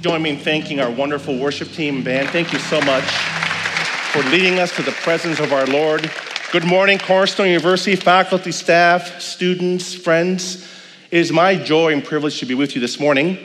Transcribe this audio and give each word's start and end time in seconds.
join 0.00 0.22
me 0.22 0.30
in 0.30 0.38
thanking 0.38 0.80
our 0.80 0.90
wonderful 0.90 1.38
worship 1.38 1.68
team 1.72 1.96
and 1.96 2.04
band. 2.04 2.30
Thank 2.30 2.54
you 2.54 2.58
so 2.58 2.80
much 2.80 3.04
for 3.04 4.22
leading 4.30 4.58
us 4.58 4.74
to 4.76 4.82
the 4.82 4.92
presence 4.92 5.40
of 5.40 5.52
our 5.52 5.66
Lord. 5.66 6.10
Good 6.52 6.64
morning, 6.64 6.98
Cornerstone 6.98 7.48
University 7.48 7.96
faculty, 7.96 8.50
staff, 8.50 9.20
students, 9.20 9.92
friends. 9.92 10.66
It 11.10 11.18
is 11.18 11.30
my 11.30 11.54
joy 11.54 11.92
and 11.92 12.02
privilege 12.02 12.40
to 12.40 12.46
be 12.46 12.54
with 12.54 12.74
you 12.74 12.80
this 12.80 12.98
morning. 12.98 13.36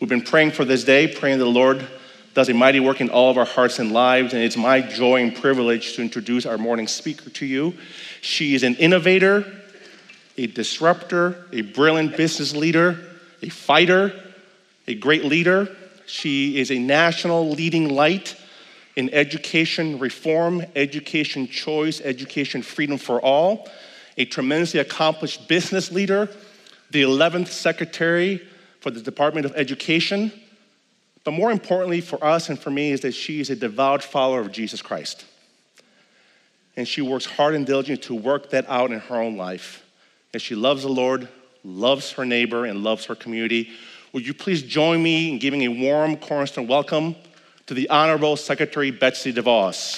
We've 0.00 0.08
been 0.10 0.22
praying 0.22 0.50
for 0.50 0.64
this 0.64 0.82
day, 0.82 1.06
praying 1.06 1.38
that 1.38 1.44
the 1.44 1.50
Lord 1.50 1.86
does 2.34 2.48
a 2.48 2.54
mighty 2.54 2.80
work 2.80 3.00
in 3.00 3.08
all 3.08 3.30
of 3.30 3.38
our 3.38 3.44
hearts 3.44 3.78
and 3.78 3.92
lives, 3.92 4.34
and 4.34 4.42
it's 4.42 4.56
my 4.56 4.80
joy 4.80 5.22
and 5.22 5.32
privilege 5.32 5.94
to 5.94 6.02
introduce 6.02 6.46
our 6.46 6.58
morning 6.58 6.88
speaker 6.88 7.30
to 7.30 7.46
you. 7.46 7.74
She 8.22 8.56
is 8.56 8.64
an 8.64 8.74
innovator, 8.74 9.46
a 10.36 10.48
disruptor, 10.48 11.46
a 11.52 11.60
brilliant 11.60 12.16
business 12.16 12.56
leader, 12.56 12.98
a 13.40 13.50
fighter, 13.50 14.12
a 14.88 14.96
great 14.96 15.24
leader. 15.24 15.76
She 16.06 16.58
is 16.58 16.70
a 16.70 16.78
national 16.78 17.50
leading 17.50 17.88
light 17.88 18.36
in 18.96 19.12
education 19.14 19.98
reform, 19.98 20.64
education 20.76 21.48
choice, 21.48 22.00
education 22.02 22.62
freedom 22.62 22.98
for 22.98 23.20
all, 23.20 23.68
a 24.18 24.24
tremendously 24.24 24.80
accomplished 24.80 25.48
business 25.48 25.90
leader, 25.90 26.28
the 26.90 27.02
11th 27.02 27.48
secretary 27.48 28.46
for 28.80 28.90
the 28.90 29.00
Department 29.00 29.46
of 29.46 29.54
Education. 29.56 30.32
But 31.24 31.32
more 31.32 31.50
importantly 31.50 32.00
for 32.00 32.22
us 32.22 32.48
and 32.48 32.58
for 32.58 32.70
me 32.70 32.90
is 32.90 33.00
that 33.00 33.12
she 33.12 33.40
is 33.40 33.48
a 33.48 33.56
devout 33.56 34.02
follower 34.02 34.40
of 34.40 34.52
Jesus 34.52 34.82
Christ. 34.82 35.24
And 36.76 36.86
she 36.88 37.00
works 37.00 37.26
hard 37.26 37.54
and 37.54 37.66
diligently 37.66 38.02
to 38.06 38.14
work 38.14 38.50
that 38.50 38.68
out 38.68 38.92
in 38.92 39.00
her 39.00 39.20
own 39.20 39.36
life. 39.36 39.84
And 40.32 40.42
she 40.42 40.54
loves 40.54 40.82
the 40.82 40.88
Lord, 40.88 41.28
loves 41.64 42.12
her 42.12 42.24
neighbor, 42.24 42.64
and 42.64 42.82
loves 42.82 43.06
her 43.06 43.14
community. 43.14 43.70
Would 44.12 44.26
you 44.26 44.34
please 44.34 44.62
join 44.62 45.02
me 45.02 45.30
in 45.30 45.38
giving 45.38 45.62
a 45.62 45.68
warm 45.68 46.18
cornerstone 46.18 46.66
welcome 46.66 47.16
to 47.66 47.72
the 47.72 47.88
Honorable 47.88 48.36
Secretary 48.36 48.90
Betsy 48.90 49.32
DeVos. 49.32 49.96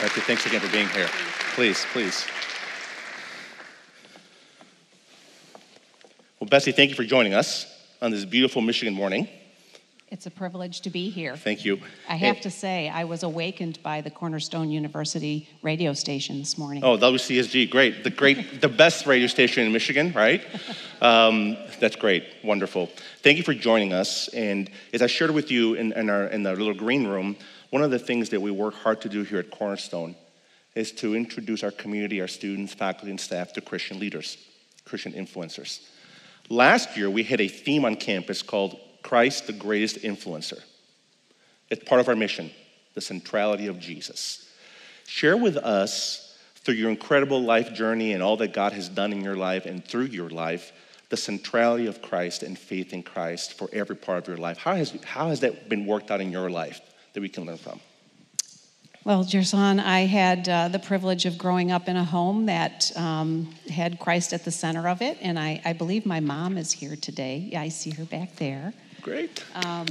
Betsy, 0.00 0.20
thanks 0.20 0.46
again 0.46 0.60
for 0.60 0.70
being 0.70 0.88
here. 0.90 1.08
Please, 1.54 1.84
please. 1.92 2.24
Well, 6.38 6.48
Betsy, 6.48 6.70
thank 6.70 6.90
you 6.90 6.96
for 6.96 7.02
joining 7.02 7.34
us 7.34 7.66
on 8.00 8.12
this 8.12 8.24
beautiful 8.24 8.62
Michigan 8.62 8.94
morning. 8.94 9.26
It's 10.08 10.24
a 10.24 10.30
privilege 10.30 10.82
to 10.82 10.90
be 10.90 11.10
here. 11.10 11.36
Thank 11.36 11.64
you. 11.64 11.80
I 12.08 12.14
have 12.14 12.40
to 12.42 12.50
say, 12.50 12.88
I 12.88 13.02
was 13.02 13.24
awakened 13.24 13.82
by 13.82 14.02
the 14.02 14.10
Cornerstone 14.10 14.70
University 14.70 15.48
radio 15.62 15.94
station 15.94 16.38
this 16.38 16.56
morning. 16.56 16.84
Oh, 16.84 16.96
WCSG, 16.96 17.68
great. 17.68 18.04
The 18.04 18.10
great, 18.10 18.60
the 18.60 18.68
best 18.68 19.06
radio 19.06 19.26
station 19.26 19.66
in 19.66 19.72
Michigan, 19.72 20.12
right? 20.12 20.46
Um, 21.02 21.56
that's 21.80 21.96
great. 21.96 22.24
Wonderful. 22.44 22.88
Thank 23.22 23.36
you 23.36 23.42
for 23.42 23.52
joining 23.52 23.92
us. 23.92 24.28
And 24.28 24.70
as 24.92 25.02
I 25.02 25.08
shared 25.08 25.32
with 25.32 25.50
you 25.50 25.74
in, 25.74 25.90
in, 25.92 26.08
our, 26.08 26.26
in 26.26 26.44
the 26.44 26.52
little 26.52 26.74
green 26.74 27.08
room, 27.08 27.34
one 27.70 27.82
of 27.82 27.90
the 27.90 27.98
things 27.98 28.28
that 28.28 28.40
we 28.40 28.52
work 28.52 28.74
hard 28.74 29.00
to 29.00 29.08
do 29.08 29.24
here 29.24 29.40
at 29.40 29.50
Cornerstone 29.50 30.14
is 30.76 30.92
to 30.92 31.16
introduce 31.16 31.64
our 31.64 31.72
community, 31.72 32.20
our 32.20 32.28
students, 32.28 32.72
faculty, 32.72 33.10
and 33.10 33.20
staff 33.20 33.52
to 33.54 33.60
Christian 33.60 33.98
leaders, 33.98 34.38
Christian 34.84 35.14
influencers. 35.14 35.80
Last 36.48 36.96
year, 36.96 37.10
we 37.10 37.24
had 37.24 37.40
a 37.40 37.48
theme 37.48 37.84
on 37.84 37.96
campus 37.96 38.40
called 38.40 38.78
Christ, 39.06 39.46
the 39.46 39.52
greatest 39.52 40.02
influencer. 40.02 40.60
It's 41.70 41.84
part 41.84 42.00
of 42.00 42.08
our 42.08 42.16
mission, 42.16 42.50
the 42.94 43.00
centrality 43.00 43.68
of 43.68 43.78
Jesus. 43.78 44.50
Share 45.06 45.36
with 45.36 45.56
us, 45.56 46.26
through 46.66 46.74
your 46.74 46.90
incredible 46.90 47.40
life 47.40 47.72
journey 47.72 48.12
and 48.12 48.20
all 48.20 48.36
that 48.38 48.52
God 48.52 48.72
has 48.72 48.88
done 48.88 49.12
in 49.12 49.22
your 49.22 49.36
life 49.36 49.66
and 49.66 49.84
through 49.84 50.06
your 50.06 50.28
life, 50.28 50.72
the 51.10 51.16
centrality 51.16 51.86
of 51.86 52.02
Christ 52.02 52.42
and 52.42 52.58
faith 52.58 52.92
in 52.92 53.04
Christ 53.04 53.56
for 53.56 53.68
every 53.72 53.94
part 53.94 54.18
of 54.18 54.26
your 54.26 54.36
life. 54.36 54.58
How 54.58 54.74
has, 54.74 54.90
how 55.04 55.28
has 55.28 55.38
that 55.40 55.68
been 55.68 55.86
worked 55.86 56.10
out 56.10 56.20
in 56.20 56.32
your 56.32 56.50
life 56.50 56.80
that 57.12 57.20
we 57.20 57.28
can 57.28 57.46
learn 57.46 57.58
from? 57.58 57.78
Well, 59.04 59.22
Gerson, 59.22 59.78
I 59.78 60.06
had 60.06 60.48
uh, 60.48 60.66
the 60.66 60.80
privilege 60.80 61.24
of 61.24 61.38
growing 61.38 61.70
up 61.70 61.88
in 61.88 61.96
a 61.96 62.02
home 62.02 62.46
that 62.46 62.90
um, 62.96 63.54
had 63.70 64.00
Christ 64.00 64.32
at 64.32 64.44
the 64.44 64.50
center 64.50 64.88
of 64.88 65.00
it, 65.00 65.18
and 65.20 65.38
I, 65.38 65.62
I, 65.64 65.72
believe 65.72 66.04
my 66.04 66.18
mom 66.18 66.58
is 66.58 66.72
here 66.72 66.96
today. 66.96 67.52
I 67.56 67.68
see 67.68 67.90
her 67.90 68.04
back 68.04 68.34
there. 68.34 68.74
Great. 69.06 69.44
Um, 69.54 69.86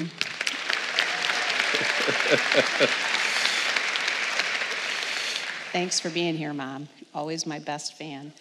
thanks 5.72 6.02
for 6.02 6.09
being 6.09 6.36
here, 6.36 6.52
Mom. 6.52 6.90
Always 7.14 7.46
my 7.46 7.59
best 7.59 7.98
fan. 7.98 8.34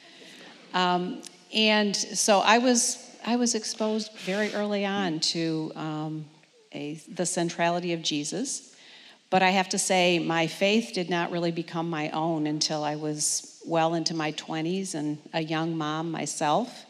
Um, 0.73 1.23
and 1.55 1.95
so 1.95 2.41
I 2.41 2.59
was 2.59 3.09
I 3.25 3.37
was 3.37 3.55
exposed 3.55 4.11
very 4.25 4.53
early 4.53 4.85
on 4.85 5.21
to 5.21 5.71
um, 5.77 6.25
a, 6.73 6.95
the 7.07 7.25
centrality 7.25 7.93
of 7.93 8.03
Jesus. 8.03 8.75
But 9.31 9.45
I 9.45 9.51
have 9.51 9.69
to 9.69 9.79
say, 9.79 10.19
my 10.19 10.49
faith 10.49 10.91
did 10.93 11.09
not 11.09 11.31
really 11.31 11.53
become 11.53 11.89
my 11.89 12.11
own 12.11 12.49
until 12.49 12.83
I 12.83 12.97
was 12.97 13.63
well 13.65 13.95
into 13.95 14.13
my 14.13 14.33
20s 14.33 14.97
and 14.97 15.19
a 15.33 15.41
young 15.41 15.77
mom 15.77 16.11
myself, 16.11 16.85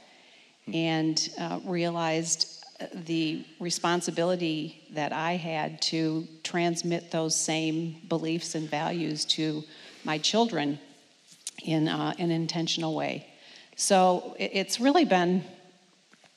and 0.72 1.28
uh, 1.38 1.60
realized 1.66 2.53
the 2.92 3.44
responsibility 3.60 4.82
that 4.90 5.12
I 5.12 5.36
had 5.36 5.80
to 5.82 6.26
transmit 6.42 7.10
those 7.10 7.34
same 7.34 8.00
beliefs 8.08 8.54
and 8.54 8.68
values 8.68 9.24
to 9.26 9.62
my 10.04 10.18
children 10.18 10.78
in 11.62 11.88
uh, 11.88 12.14
an 12.18 12.30
intentional 12.30 12.94
way. 12.94 13.26
So 13.76 14.36
it's 14.38 14.80
really 14.80 15.04
been 15.04 15.44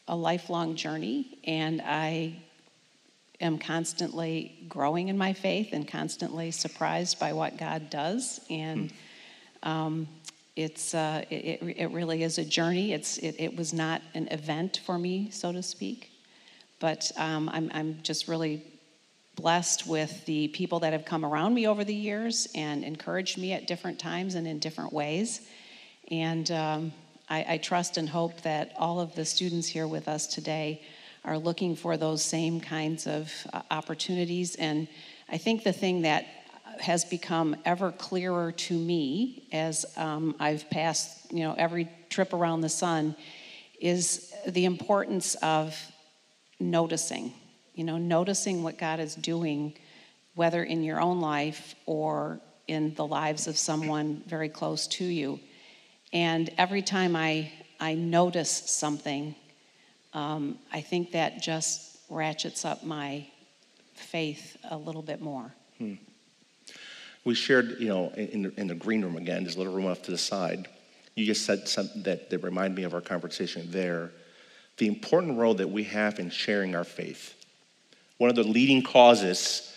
a 0.08 0.16
lifelong 0.16 0.76
journey, 0.76 1.40
and 1.44 1.82
I 1.82 2.36
am 3.40 3.60
constantly 3.60 4.66
growing 4.68 5.10
in 5.10 5.18
my 5.18 5.34
faith 5.34 5.70
and 5.74 5.88
constantly 5.88 6.50
surprised 6.52 7.20
by 7.20 7.34
what 7.34 7.58
God 7.58 7.90
does. 7.90 8.40
And 8.50 8.92
um, 9.64 10.08
it's 10.56 10.96
uh, 10.96 11.24
it, 11.30 11.62
it 11.62 11.92
really 11.92 12.24
is 12.24 12.40
a 12.40 12.46
journey. 12.46 12.94
It's 12.94 13.18
it, 13.20 13.36
it 13.38 13.56
was 13.56 13.74
not 13.74 14.02
an 14.16 14.28
event 14.30 14.82
for 14.86 14.98
me, 14.98 15.30
so 15.30 15.52
to 15.52 15.62
speak. 15.62 16.10
But 16.80 17.12
um, 17.18 17.50
I'm, 17.50 17.72
I'm 17.74 18.00
just 18.04 18.28
really 18.28 18.64
blessed 19.36 19.88
with 19.88 20.26
the 20.26 20.48
people 20.50 20.80
that 20.80 20.94
have 20.94 21.06
come 21.06 21.24
around 21.24 21.54
me 21.54 21.68
over 21.68 21.84
the 21.84 21.94
years 21.94 22.48
and 22.56 22.84
encouraged 22.84 23.38
me 23.38 23.54
at 23.54 23.68
different 23.68 24.00
times 24.00 24.36
and 24.36 24.48
in 24.48 24.60
different 24.60 24.92
ways. 24.92 25.42
And 26.10 26.50
um, 26.52 26.92
I, 27.30 27.46
I, 27.50 27.58
trust 27.58 27.98
and 27.98 28.10
hope 28.10 28.42
that 28.42 28.74
all 28.78 29.00
of 29.00 29.14
the 29.14 29.26
students 29.26 29.68
here 29.68 29.88
with 29.88 30.08
us 30.08 30.26
today 30.26 30.82
are 31.24 31.38
looking 31.38 31.76
for 31.76 31.98
those 31.98 32.24
same 32.24 32.60
kinds 32.60 33.06
of 33.06 33.32
uh, 33.54 33.62
opportunities. 33.70 34.56
And 34.56 34.88
I 35.30 35.38
think 35.38 35.64
the 35.64 35.74
thing 35.74 36.02
that 36.02 36.26
has 36.80 37.06
become 37.06 37.56
ever 37.66 37.92
clearer 37.92 38.52
to 38.52 38.78
me 38.78 39.48
as 39.52 39.86
um, 39.98 40.36
I've 40.40 40.70
passed, 40.70 41.32
you 41.32 41.44
know, 41.44 41.54
every 41.58 41.90
trip 42.10 42.34
around 42.34 42.62
the 42.62 42.70
sun 42.70 43.16
is 43.80 44.34
the 44.48 44.66
importance 44.66 45.36
of 45.36 45.76
noticing, 46.60 47.34
you 47.76 47.84
know, 47.84 47.98
noticing 47.98 48.64
what 48.64 48.78
God 48.78 49.00
is 49.00 49.16
doing, 49.16 49.74
whether 50.36 50.64
in 50.64 50.84
your 50.84 51.00
own 51.00 51.22
life 51.22 51.76
or 51.86 52.40
in 52.68 52.94
the 52.96 53.06
lives 53.06 53.48
of 53.48 53.58
someone 53.58 54.24
very 54.28 54.50
close 54.50 54.88
to 54.88 55.06
you. 55.06 55.40
And 56.14 56.50
every 56.58 56.82
time 56.82 57.16
I, 57.16 57.52
I 57.80 57.94
notice 57.94 58.50
something, 58.50 59.36
um, 60.14 60.58
I 60.72 60.82
think 60.82 61.12
that 61.12 61.42
just 61.42 61.98
ratchets 62.10 62.66
up 62.66 62.84
my 62.84 63.28
faith 63.94 64.58
a 64.70 64.78
little 64.78 65.02
bit 65.02 65.22
more. 65.22 65.54
Hmm. 65.78 65.96
We 67.24 67.36
shared, 67.36 67.78
you 67.80 67.90
know, 67.90 68.10
in 68.16 68.44
the, 68.44 68.60
in 68.60 68.68
the 68.68 68.76
green 68.76 69.04
room 69.04 69.18
again, 69.18 69.44
this 69.44 69.58
little 69.58 69.74
room 69.74 69.86
off 69.86 70.02
to 70.04 70.12
the 70.12 70.18
side. 70.18 70.68
You 71.16 71.26
just 71.26 71.46
said 71.46 71.68
something 71.68 72.04
that, 72.04 72.30
that 72.30 72.40
reminded 72.40 72.78
me 72.78 72.84
of 72.84 72.94
our 72.94 73.02
conversation 73.02 73.70
there 73.70 74.12
the 74.78 74.88
important 74.88 75.38
role 75.38 75.56
that 75.56 75.70
we 75.70 75.84
have 75.86 76.20
in 76.20 76.30
sharing 76.30 76.76
our 76.76 76.84
faith. 76.84 77.34
One 78.18 78.30
of 78.30 78.36
the 78.36 78.44
leading 78.44 78.82
causes, 78.84 79.74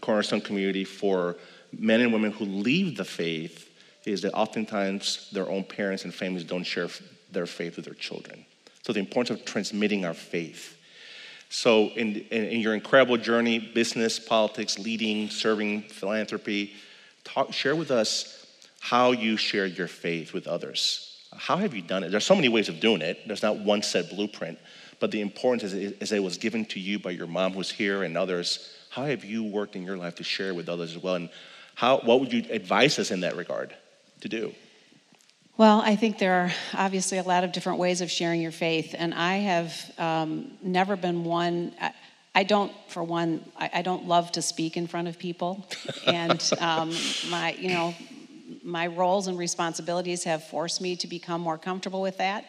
Cornerstone 0.00 0.40
community, 0.40 0.84
for 0.84 1.36
men 1.76 2.00
and 2.00 2.12
women 2.12 2.32
who 2.32 2.44
leave 2.44 2.96
the 2.96 3.04
faith 3.04 3.70
is 4.04 4.22
that 4.22 4.32
oftentimes 4.34 5.28
their 5.32 5.50
own 5.50 5.64
parents 5.64 6.04
and 6.04 6.14
families 6.14 6.44
don't 6.44 6.64
share 6.64 6.88
their 7.32 7.46
faith 7.46 7.76
with 7.76 7.84
their 7.84 7.94
children. 7.94 8.46
So, 8.82 8.92
the 8.92 9.00
importance 9.00 9.40
of 9.40 9.44
transmitting 9.44 10.04
our 10.04 10.14
faith. 10.14 10.78
So, 11.48 11.88
in, 11.88 12.16
in, 12.30 12.44
in 12.44 12.60
your 12.60 12.74
incredible 12.74 13.16
journey, 13.16 13.58
business, 13.58 14.18
politics, 14.18 14.78
leading, 14.78 15.28
serving, 15.28 15.82
philanthropy, 15.82 16.74
talk, 17.24 17.52
share 17.52 17.74
with 17.74 17.90
us 17.90 18.46
how 18.80 19.10
you 19.10 19.36
share 19.36 19.66
your 19.66 19.88
faith 19.88 20.32
with 20.32 20.46
others. 20.46 21.05
How 21.38 21.56
have 21.56 21.74
you 21.74 21.82
done 21.82 22.04
it? 22.04 22.10
There's 22.10 22.24
so 22.24 22.34
many 22.34 22.48
ways 22.48 22.68
of 22.68 22.80
doing 22.80 23.02
it. 23.02 23.26
There's 23.26 23.42
not 23.42 23.58
one 23.58 23.82
set 23.82 24.10
blueprint, 24.10 24.58
but 25.00 25.10
the 25.10 25.20
importance 25.20 25.72
is, 25.72 25.92
is 25.92 26.12
it 26.12 26.22
was 26.22 26.38
given 26.38 26.64
to 26.66 26.80
you 26.80 26.98
by 26.98 27.10
your 27.10 27.26
mom 27.26 27.52
who's 27.52 27.70
here 27.70 28.02
and 28.02 28.16
others. 28.16 28.74
How 28.90 29.04
have 29.04 29.24
you 29.24 29.44
worked 29.44 29.76
in 29.76 29.82
your 29.82 29.96
life 29.96 30.16
to 30.16 30.24
share 30.24 30.54
with 30.54 30.68
others 30.68 30.96
as 30.96 31.02
well? 31.02 31.16
And 31.16 31.30
how, 31.74 31.98
what 31.98 32.20
would 32.20 32.32
you 32.32 32.44
advise 32.50 32.98
us 32.98 33.10
in 33.10 33.20
that 33.20 33.36
regard 33.36 33.74
to 34.20 34.28
do? 34.28 34.54
Well, 35.58 35.80
I 35.80 35.96
think 35.96 36.18
there 36.18 36.34
are 36.34 36.52
obviously 36.74 37.16
a 37.16 37.22
lot 37.22 37.42
of 37.42 37.52
different 37.52 37.78
ways 37.78 38.02
of 38.02 38.10
sharing 38.10 38.42
your 38.42 38.52
faith, 38.52 38.94
and 38.96 39.14
I 39.14 39.36
have 39.36 39.92
um, 39.96 40.52
never 40.62 40.96
been 40.96 41.24
one. 41.24 41.74
I, 41.80 41.92
I, 42.34 42.42
don't, 42.42 42.72
for 42.88 43.02
one, 43.02 43.42
I, 43.56 43.70
I, 43.74 43.82
don't 43.82 44.06
love 44.06 44.32
to 44.32 44.42
speak 44.42 44.76
in 44.76 44.86
front 44.86 45.08
of 45.08 45.18
people, 45.18 45.66
and 46.06 46.42
um, 46.60 46.92
my, 47.30 47.54
you 47.58 47.70
know, 47.70 47.94
my 48.66 48.88
roles 48.88 49.28
and 49.28 49.38
responsibilities 49.38 50.24
have 50.24 50.42
forced 50.42 50.80
me 50.80 50.96
to 50.96 51.06
become 51.06 51.40
more 51.40 51.56
comfortable 51.56 52.02
with 52.02 52.18
that. 52.18 52.44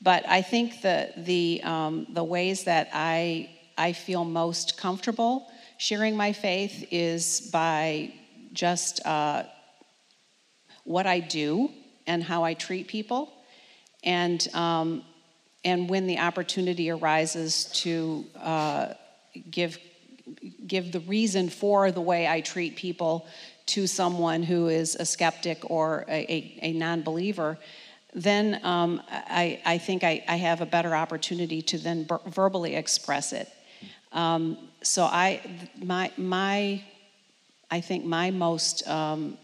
But 0.00 0.26
I 0.26 0.42
think 0.42 0.80
the 0.80 1.12
the 1.16 1.60
um, 1.62 2.06
the 2.10 2.24
ways 2.24 2.64
that 2.64 2.88
I 2.92 3.50
I 3.78 3.92
feel 3.92 4.24
most 4.24 4.76
comfortable 4.76 5.46
sharing 5.76 6.16
my 6.16 6.32
faith 6.32 6.88
is 6.90 7.40
by 7.52 8.12
just 8.52 9.04
uh, 9.06 9.44
what 10.84 11.06
I 11.06 11.20
do 11.20 11.70
and 12.06 12.22
how 12.22 12.42
I 12.42 12.54
treat 12.54 12.88
people, 12.88 13.32
and 14.02 14.46
um, 14.54 15.04
and 15.64 15.88
when 15.88 16.06
the 16.06 16.18
opportunity 16.18 16.90
arises 16.90 17.66
to 17.82 18.24
uh, 18.40 18.94
give 19.50 19.78
give 20.66 20.92
the 20.92 21.00
reason 21.00 21.48
for 21.48 21.90
the 21.90 22.00
way 22.00 22.26
I 22.26 22.40
treat 22.40 22.76
people 22.76 23.26
to 23.66 23.86
someone 23.86 24.42
who 24.42 24.68
is 24.68 24.96
a 24.96 25.04
skeptic 25.04 25.70
or 25.70 26.04
a, 26.08 26.32
a, 26.32 26.58
a 26.62 26.72
non-believer, 26.72 27.58
then 28.14 28.60
um, 28.62 29.02
I, 29.10 29.60
I, 29.64 29.78
think 29.78 30.04
I, 30.04 30.22
I, 30.28 30.36
have 30.36 30.60
a 30.60 30.66
better 30.66 30.94
opportunity 30.94 31.62
to 31.62 31.78
then 31.78 32.04
ber- 32.04 32.20
verbally 32.26 32.74
express 32.74 33.32
it. 33.32 33.48
Um, 34.12 34.58
so 34.82 35.04
I, 35.04 35.40
my, 35.82 36.10
my, 36.18 36.82
I 37.70 37.80
think 37.80 38.04
my 38.04 38.30
most 38.30 38.86
um, 38.86 39.38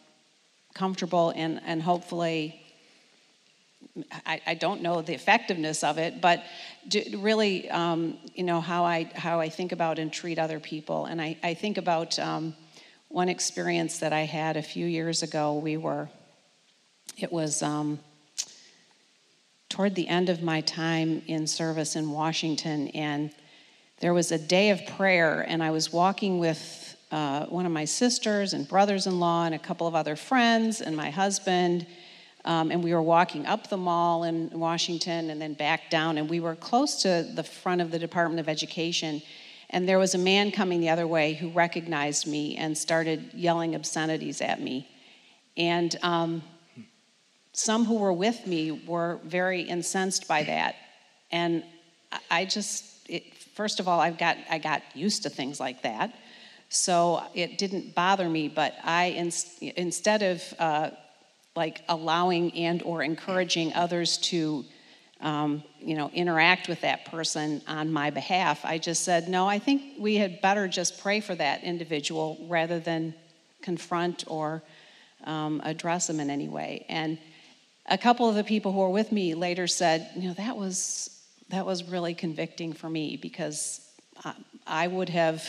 comfortable 0.74 1.32
and, 1.34 1.60
and 1.64 1.80
hopefully 1.82 2.60
I, 4.26 4.40
I, 4.46 4.54
don't 4.54 4.82
know 4.82 5.00
the 5.02 5.14
effectiveness 5.14 5.82
of 5.82 5.98
it, 5.98 6.20
but 6.20 6.44
really, 7.16 7.70
um, 7.70 8.18
you 8.34 8.44
know, 8.44 8.60
how 8.60 8.84
I, 8.84 9.10
how 9.14 9.40
I 9.40 9.48
think 9.48 9.72
about 9.72 9.98
and 9.98 10.12
treat 10.12 10.38
other 10.38 10.60
people. 10.60 11.06
And 11.06 11.20
I, 11.20 11.36
I 11.42 11.54
think 11.54 11.78
about 11.78 12.18
um, 12.18 12.54
one 13.08 13.28
experience 13.28 13.98
that 13.98 14.12
I 14.12 14.20
had 14.20 14.56
a 14.56 14.62
few 14.62 14.86
years 14.86 15.22
ago. 15.22 15.54
We 15.54 15.76
were, 15.76 16.08
it 17.16 17.32
was 17.32 17.62
um, 17.62 17.98
toward 19.68 19.94
the 19.94 20.08
end 20.08 20.28
of 20.28 20.42
my 20.42 20.60
time 20.60 21.22
in 21.26 21.46
service 21.46 21.96
in 21.96 22.10
Washington, 22.10 22.88
and 22.88 23.30
there 24.00 24.14
was 24.14 24.30
a 24.30 24.38
day 24.38 24.70
of 24.70 24.86
prayer, 24.86 25.44
and 25.48 25.62
I 25.62 25.70
was 25.70 25.92
walking 25.92 26.38
with 26.38 26.96
uh, 27.10 27.46
one 27.46 27.64
of 27.64 27.72
my 27.72 27.86
sisters 27.86 28.52
and 28.52 28.68
brothers 28.68 29.06
in 29.06 29.18
law 29.18 29.44
and 29.44 29.54
a 29.54 29.58
couple 29.58 29.86
of 29.86 29.94
other 29.94 30.14
friends 30.14 30.80
and 30.80 30.96
my 30.96 31.10
husband. 31.10 31.86
Um, 32.44 32.70
and 32.70 32.84
we 32.84 32.94
were 32.94 33.02
walking 33.02 33.46
up 33.46 33.68
the 33.68 33.76
mall 33.76 34.24
in 34.24 34.50
Washington 34.50 35.30
and 35.30 35.40
then 35.40 35.54
back 35.54 35.90
down, 35.90 36.18
and 36.18 36.30
we 36.30 36.40
were 36.40 36.54
close 36.54 37.02
to 37.02 37.26
the 37.34 37.42
front 37.42 37.80
of 37.80 37.90
the 37.90 37.98
Department 37.98 38.40
of 38.40 38.48
Education. 38.48 39.22
And 39.70 39.88
there 39.88 39.98
was 39.98 40.14
a 40.14 40.18
man 40.18 40.50
coming 40.50 40.80
the 40.80 40.88
other 40.88 41.06
way 41.06 41.34
who 41.34 41.50
recognized 41.50 42.26
me 42.26 42.56
and 42.56 42.76
started 42.76 43.34
yelling 43.34 43.74
obscenities 43.74 44.40
at 44.40 44.60
me. 44.60 44.88
And 45.56 45.94
um, 46.02 46.42
some 47.52 47.84
who 47.84 47.96
were 47.96 48.12
with 48.12 48.46
me 48.46 48.70
were 48.70 49.20
very 49.24 49.62
incensed 49.62 50.26
by 50.26 50.44
that. 50.44 50.76
And 51.30 51.64
I 52.30 52.44
just, 52.46 52.84
it, 53.10 53.34
first 53.34 53.80
of 53.80 53.88
all, 53.88 54.00
I've 54.00 54.16
got, 54.16 54.38
I 54.48 54.58
got 54.58 54.82
used 54.94 55.24
to 55.24 55.30
things 55.30 55.60
like 55.60 55.82
that. 55.82 56.14
So 56.70 57.22
it 57.34 57.58
didn't 57.58 57.94
bother 57.94 58.28
me, 58.28 58.48
but 58.48 58.74
I, 58.84 59.06
in, 59.06 59.32
instead 59.60 60.22
of 60.22 60.54
uh, 60.58 60.90
like 61.56 61.82
allowing 61.88 62.52
and 62.54 62.82
or 62.82 63.02
encouraging 63.02 63.72
others 63.74 64.18
to, 64.18 64.64
um, 65.20 65.62
you 65.80 65.96
know, 65.96 66.10
interact 66.14 66.68
with 66.68 66.80
that 66.82 67.04
person 67.06 67.60
on 67.66 67.92
my 67.92 68.10
behalf, 68.10 68.64
I 68.64 68.78
just 68.78 69.04
said, 69.04 69.28
no, 69.28 69.48
I 69.48 69.58
think 69.58 69.82
we 69.98 70.16
had 70.16 70.40
better 70.40 70.68
just 70.68 71.00
pray 71.00 71.20
for 71.20 71.34
that 71.34 71.64
individual 71.64 72.38
rather 72.48 72.78
than 72.78 73.14
confront 73.62 74.24
or 74.28 74.62
um, 75.24 75.60
address 75.64 76.06
them 76.06 76.20
in 76.20 76.30
any 76.30 76.48
way. 76.48 76.86
And 76.88 77.18
a 77.86 77.98
couple 77.98 78.28
of 78.28 78.34
the 78.34 78.44
people 78.44 78.72
who 78.72 78.78
were 78.78 78.90
with 78.90 79.10
me 79.10 79.34
later 79.34 79.66
said, 79.66 80.08
you 80.14 80.28
know, 80.28 80.34
that 80.34 80.56
was 80.56 81.14
that 81.50 81.64
was 81.64 81.82
really 81.82 82.14
convicting 82.14 82.74
for 82.74 82.90
me 82.90 83.16
because 83.16 83.80
I, 84.22 84.34
I 84.66 84.86
would 84.86 85.08
have 85.08 85.42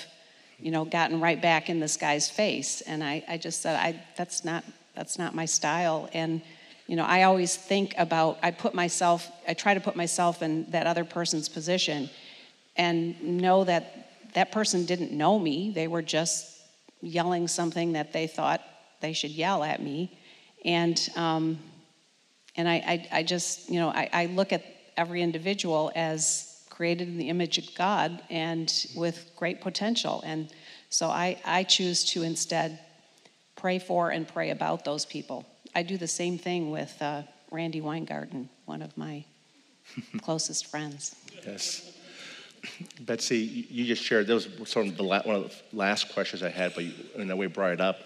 you 0.62 0.72
know, 0.72 0.86
gotten 0.86 1.20
right 1.20 1.42
back 1.42 1.70
in 1.70 1.80
this 1.80 1.98
guy's 1.98 2.30
face. 2.30 2.82
And 2.82 3.04
I, 3.04 3.24
I 3.28 3.38
just 3.38 3.62
said, 3.62 3.76
I, 3.76 4.02
that's 4.18 4.44
not, 4.44 4.64
that's 4.96 5.18
not 5.18 5.34
my 5.34 5.46
style. 5.46 6.10
And, 6.14 6.42
you 6.90 6.96
know, 6.96 7.06
I 7.06 7.22
always 7.22 7.56
think 7.56 7.94
about, 8.00 8.40
I 8.42 8.50
put 8.50 8.74
myself, 8.74 9.32
I 9.48 9.54
try 9.54 9.76
to 9.76 9.80
put 9.80 9.96
myself 9.96 10.42
in 10.42 10.66
that 10.72 10.88
other 10.88 11.06
person's 11.06 11.48
position 11.48 12.10
and 12.76 13.22
know 13.22 13.64
that 13.64 14.34
that 14.34 14.52
person 14.52 14.86
didn't 14.86 15.12
know 15.12 15.38
me. 15.38 15.70
They 15.70 15.88
were 15.88 16.02
just 16.02 16.60
yelling 17.00 17.48
something 17.48 17.94
that 17.94 18.12
they 18.12 18.26
thought 18.26 18.64
they 19.02 19.14
should 19.14 19.30
yell 19.30 19.64
at 19.64 19.84
me. 19.84 20.18
And, 20.66 21.00
um, 21.16 21.60
and 22.56 22.68
I, 22.68 22.74
I, 22.74 23.08
I 23.20 23.24
just, 23.24 23.70
you 23.70 23.80
know, 23.80 23.90
I, 23.90 24.10
I 24.12 24.26
look 24.26 24.52
at 24.52 24.66
every 24.98 25.22
individual 25.22 25.92
as 25.94 26.66
created 26.72 27.08
in 27.08 27.20
the 27.20 27.30
image 27.30 27.60
of 27.60 27.66
God 27.76 28.20
and 28.32 28.74
with 28.96 29.30
great 29.36 29.62
potential. 29.62 30.24
And 30.26 30.52
so 30.90 31.06
I, 31.08 31.40
I 31.46 31.66
choose 31.66 32.04
to 32.14 32.24
instead 32.24 32.80
pray 33.56 33.78
for 33.78 34.10
and 34.10 34.28
pray 34.28 34.50
about 34.50 34.86
those 34.86 35.06
people. 35.06 35.46
I 35.76 35.84
do 35.84 35.98
the 35.98 36.08
same 36.08 36.38
thing 36.38 36.72
with 36.72 36.96
uh, 37.02 37.24
Randi 37.52 37.82
Weingarten, 37.82 38.50
one 38.66 38.82
of 38.82 38.98
my 38.98 39.24
closest 40.22 40.68
friends. 40.68 41.16
Yes. 41.46 41.96
Betsy, 43.00 43.38
you 43.70 43.86
just 43.86 44.04
shared, 44.04 44.28
that 44.28 44.34
was 44.34 44.48
sort 44.70 44.88
of 44.88 44.98
the 44.98 45.04
la- 45.04 45.22
one 45.22 45.36
of 45.38 45.64
the 45.72 45.78
last 45.78 46.14
questions 46.14 46.44
I 46.44 46.50
had, 46.50 46.74
but 46.76 46.84
you, 46.84 46.94
in 47.16 47.32
a 47.32 47.36
way 47.36 47.46
brought 47.48 47.72
it 47.72 47.82
up. 47.82 47.98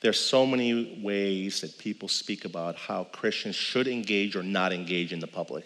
There's 0.00 0.18
so 0.18 0.44
many 0.44 1.00
ways 1.00 1.60
that 1.60 1.78
people 1.78 2.08
speak 2.08 2.44
about 2.44 2.74
how 2.74 3.04
Christians 3.04 3.54
should 3.54 3.86
engage 3.86 4.34
or 4.34 4.42
not 4.42 4.72
engage 4.72 5.12
in 5.12 5.20
the 5.20 5.28
public, 5.28 5.64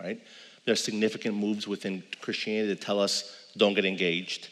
right? 0.00 0.20
There 0.64 0.72
are 0.72 0.76
significant 0.76 1.36
moves 1.36 1.68
within 1.68 2.02
Christianity 2.20 2.68
that 2.68 2.80
tell 2.80 2.98
us 2.98 3.36
don't 3.56 3.74
get 3.74 3.84
engaged. 3.84 4.48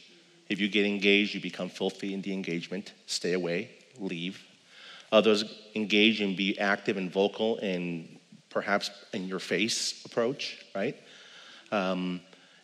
If 0.49 0.61
you 0.61 0.69
get 0.69 0.87
engaged, 0.87 1.35
you 1.35 1.41
become 1.41 1.69
filthy 1.69 2.15
in 2.15 2.23
the 2.23 2.33
engagement. 2.33 2.93
Stay 3.07 3.33
away, 3.33 3.71
leave. 3.99 4.41
Others 5.13 5.45
engage 5.75 6.21
and 6.21 6.37
be 6.37 6.59
active 6.59 6.97
and 6.97 7.11
vocal 7.11 7.59
and 7.59 8.19
perhaps 8.49 8.91
in 9.13 9.27
your 9.27 9.39
face 9.39 10.05
approach, 10.05 10.65
right? 10.75 10.97
Um, 11.73 12.21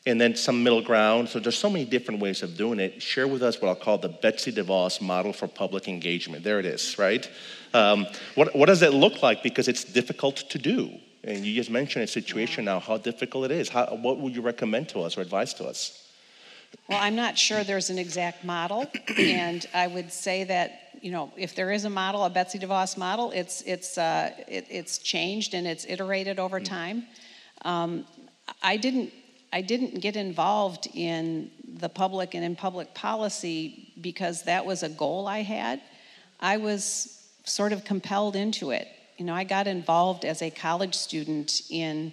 and 0.07 0.21
then 0.21 0.37
some 0.37 0.63
middle 0.63 0.83
ground. 0.83 1.29
So 1.29 1.41
there's 1.41 1.59
so 1.59 1.69
many 1.69 1.85
different 1.85 2.21
ways 2.21 2.43
of 2.43 2.57
doing 2.57 2.79
it. 2.79 3.03
Share 3.03 3.27
with 3.27 3.43
us 3.43 3.61
what 3.61 3.69
I'll 3.69 3.75
call 3.75 3.99
the 3.99 4.09
Betsy 4.09 4.53
DeVos 4.53 5.01
model 5.01 5.33
for 5.33 5.49
public 5.49 5.89
engagement. 5.89 6.45
There 6.45 6.61
it 6.61 6.67
is, 6.67 6.97
right? 6.99 7.29
Um, 7.75 8.07
what, 8.37 8.55
what 8.55 8.67
does 8.67 8.83
it 8.83 8.95
look 8.95 9.23
like? 9.23 9.43
Because 9.43 9.67
it's 9.67 9.83
difficult 9.83 10.37
to 10.37 10.59
do. 10.59 10.93
And 11.25 11.45
you 11.45 11.55
just 11.55 11.71
mentioned 11.71 12.05
a 12.05 12.07
situation 12.07 12.65
now, 12.65 12.79
how 12.79 12.99
difficult 12.99 13.47
it 13.47 13.51
is. 13.51 13.69
How, 13.69 13.87
what 13.87 14.19
would 14.19 14.37
you 14.37 14.43
recommend 14.43 14.89
to 14.91 15.01
us 15.01 15.19
or 15.19 15.23
advise 15.23 15.55
to 15.55 15.65
us? 15.65 16.05
Well, 16.89 16.99
I'm 17.01 17.17
not 17.17 17.37
sure 17.37 17.65
there's 17.65 17.91
an 17.91 17.99
exact 17.99 18.45
model, 18.45 18.87
and 19.19 19.67
I 19.75 19.89
would 19.89 20.13
say 20.13 20.45
that 20.45 20.86
you 21.07 21.13
know 21.13 21.31
if 21.37 21.55
there 21.55 21.71
is 21.71 21.85
a 21.85 21.91
model, 21.91 22.25
a 22.25 22.31
Betsy 22.31 22.59
DeVos 22.59 22.99
model, 22.99 23.31
it's 23.31 23.63
it's 23.63 23.97
uh, 23.97 24.33
it, 24.49 24.67
it's 24.69 24.99
changed 24.99 25.55
and 25.55 25.65
it's 25.65 25.87
iterated 25.87 26.41
over 26.41 26.59
mm. 26.59 26.65
time. 26.65 27.05
Um, 27.65 28.05
I 28.61 28.77
didn't 28.77 29.13
I 29.53 29.61
didn't 29.61 30.01
get 30.01 30.17
involved 30.17 30.89
in 30.95 31.53
the 31.79 31.89
public 31.89 32.35
and 32.35 32.43
in 32.45 32.57
public 32.57 32.93
policy 32.93 33.93
because 34.01 34.43
that 34.43 34.67
was 34.67 34.83
a 34.83 34.89
goal 34.89 35.29
I 35.29 35.43
had. 35.43 35.81
I 36.41 36.57
was 36.57 37.25
sort 37.45 37.73
of 37.73 37.85
compelled 37.85 38.35
into 38.35 38.73
it. 38.73 38.89
You 39.17 39.27
know, 39.27 39.35
I 39.35 39.45
got 39.45 39.69
involved 39.69 40.25
as 40.25 40.43
a 40.43 40.51
college 40.51 40.97
student 40.97 41.63
in 41.71 42.13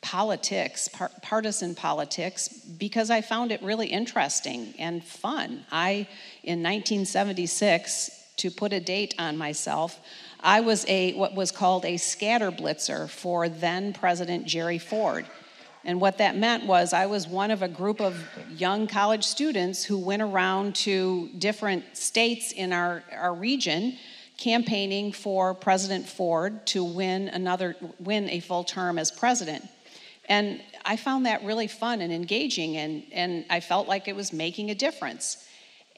politics, 0.00 0.88
par- 0.88 1.12
partisan 1.20 1.74
politics, 1.74 2.48
because 2.78 3.10
I 3.10 3.20
found 3.20 3.52
it 3.52 3.62
really 3.62 3.88
interesting 3.88 4.72
and 4.78 5.04
fun. 5.04 5.66
I, 5.70 6.08
in 6.42 6.62
1976, 6.62 8.21
to 8.36 8.50
put 8.50 8.72
a 8.72 8.80
date 8.80 9.14
on 9.18 9.36
myself, 9.36 10.00
I 10.40 10.60
was 10.60 10.84
a 10.88 11.12
what 11.14 11.34
was 11.34 11.52
called 11.52 11.84
a 11.84 11.96
scatter 11.96 12.50
blitzer 12.50 13.08
for 13.08 13.48
then 13.48 13.92
President 13.92 14.46
Jerry 14.46 14.78
Ford. 14.78 15.26
And 15.84 16.00
what 16.00 16.18
that 16.18 16.36
meant 16.36 16.66
was 16.66 16.92
I 16.92 17.06
was 17.06 17.26
one 17.26 17.50
of 17.50 17.62
a 17.62 17.68
group 17.68 18.00
of 18.00 18.16
young 18.48 18.86
college 18.86 19.24
students 19.24 19.84
who 19.84 19.98
went 19.98 20.22
around 20.22 20.76
to 20.76 21.28
different 21.38 21.96
states 21.96 22.52
in 22.52 22.72
our, 22.72 23.02
our 23.12 23.34
region 23.34 23.96
campaigning 24.38 25.12
for 25.12 25.54
President 25.54 26.08
Ford 26.08 26.66
to 26.66 26.84
win 26.84 27.28
another 27.28 27.76
win 27.98 28.28
a 28.30 28.40
full 28.40 28.64
term 28.64 28.98
as 28.98 29.10
president. 29.10 29.68
And 30.28 30.60
I 30.84 30.96
found 30.96 31.26
that 31.26 31.44
really 31.44 31.66
fun 31.66 32.00
and 32.00 32.12
engaging 32.12 32.76
and, 32.76 33.02
and 33.12 33.44
I 33.50 33.60
felt 33.60 33.88
like 33.88 34.08
it 34.08 34.16
was 34.16 34.32
making 34.32 34.70
a 34.70 34.74
difference. 34.74 35.46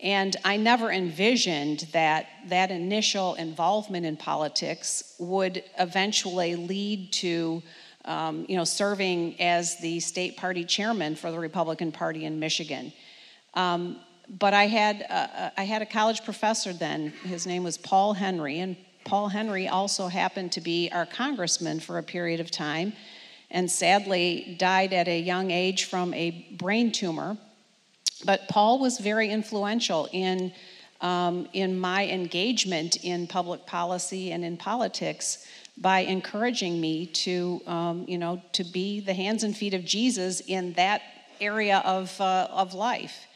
And 0.05 0.37
I 0.45 0.59
never 0.59 0.93
envisioned 0.93 1.87
that 1.93 2.27
that 2.49 2.71
initial 2.71 3.35
involvement 3.37 4.05
in 4.05 4.19
politics 4.19 5.15
would 5.19 5.65
eventually 5.79 6.57
lead 6.57 7.11
to, 7.15 7.63
um, 8.05 8.45
you 8.47 8.55
know, 8.55 8.65
serving 8.65 9.41
as 9.41 9.79
the 9.79 9.99
state 10.01 10.37
party 10.37 10.63
chairman 10.63 11.17
for 11.17 11.31
the 11.31 11.39
Republican 11.39 11.91
Party 11.91 12.27
in 12.27 12.39
Michigan. 12.39 12.93
Um, 13.55 13.99
but 14.29 14.53
I 14.53 14.67
had, 14.67 15.07
uh, 15.09 15.51
I 15.57 15.65
had 15.65 15.81
a 15.81 15.87
college 15.87 16.23
professor 16.23 16.75
then. 16.75 17.15
His 17.25 17.47
name 17.47 17.65
was 17.65 17.79
Paul 17.79 18.13
Henry, 18.13 18.59
and 18.59 18.77
Paul 19.05 19.29
Henry 19.29 19.69
also 19.69 20.09
happened 20.09 20.53
to 20.53 20.61
be 20.61 20.91
our 20.93 21.07
congressman 21.07 21.81
for 21.81 21.97
a 21.97 22.03
period 22.03 22.41
of 22.41 22.51
time 22.51 22.93
and 23.51 23.71
sadly 23.71 24.57
died 24.59 24.93
at 24.93 25.09
a 25.09 25.19
young 25.19 25.51
age 25.51 25.85
from 25.85 26.13
a 26.13 26.31
brain 26.59 26.93
tumor. 26.93 27.39
But 28.25 28.49
Paul 28.49 28.79
was 28.79 28.99
very 28.99 29.29
influential 29.29 30.09
in, 30.13 30.53
um, 31.01 31.49
in 31.53 31.79
my 31.79 32.07
engagement 32.07 32.97
in 33.05 33.27
public 33.27 33.67
policy 33.67 34.33
and 34.33 34.45
in 34.45 34.57
politics 34.57 35.47
by 35.77 36.01
encouraging 36.01 36.81
me 36.81 37.07
to, 37.07 37.61
um, 37.67 38.05
you 38.07 38.19
know, 38.19 38.41
to 38.53 38.65
be 38.65 39.01
the 39.01 39.15
hands 39.15 39.43
and 39.43 39.57
feet 39.57 39.75
of 39.75 39.85
Jesus 39.85 40.41
in 40.41 40.73
that 40.75 41.03
area 41.41 41.83
of, 41.85 42.19
uh, 42.21 42.49
of 42.51 42.75
life. 42.75 43.27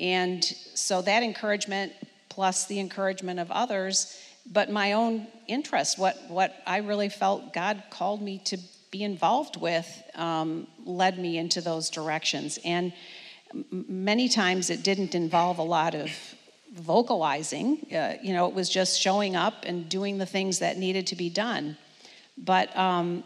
And 0.00 0.42
so 0.74 1.02
that 1.02 1.22
encouragement, 1.22 1.92
plus 2.28 2.66
the 2.66 2.80
encouragement 2.80 3.38
of 3.38 3.50
others, 3.50 4.18
but 4.50 4.70
my 4.70 4.92
own 4.92 5.26
interest, 5.46 5.98
what, 5.98 6.16
what 6.28 6.54
I 6.66 6.78
really 6.78 7.08
felt 7.08 7.52
God 7.52 7.82
called 7.90 8.20
me 8.22 8.40
to 8.46 8.58
be 8.90 9.02
involved 9.02 9.60
with, 9.60 10.02
um, 10.14 10.66
led 10.84 11.18
me 11.18 11.38
into 11.38 11.60
those 11.60 11.90
directions. 11.90 12.58
And 12.64 12.92
many 13.70 14.28
times 14.28 14.70
it 14.70 14.82
didn't 14.82 15.14
involve 15.14 15.58
a 15.58 15.62
lot 15.62 15.94
of 15.94 16.10
vocalizing. 16.74 17.86
Uh, 17.94 18.14
you 18.22 18.32
know, 18.32 18.46
it 18.48 18.54
was 18.54 18.68
just 18.68 19.00
showing 19.00 19.36
up 19.36 19.64
and 19.64 19.88
doing 19.88 20.18
the 20.18 20.26
things 20.26 20.58
that 20.58 20.76
needed 20.76 21.06
to 21.08 21.16
be 21.16 21.30
done. 21.30 21.76
But 22.36 22.76
um, 22.76 23.24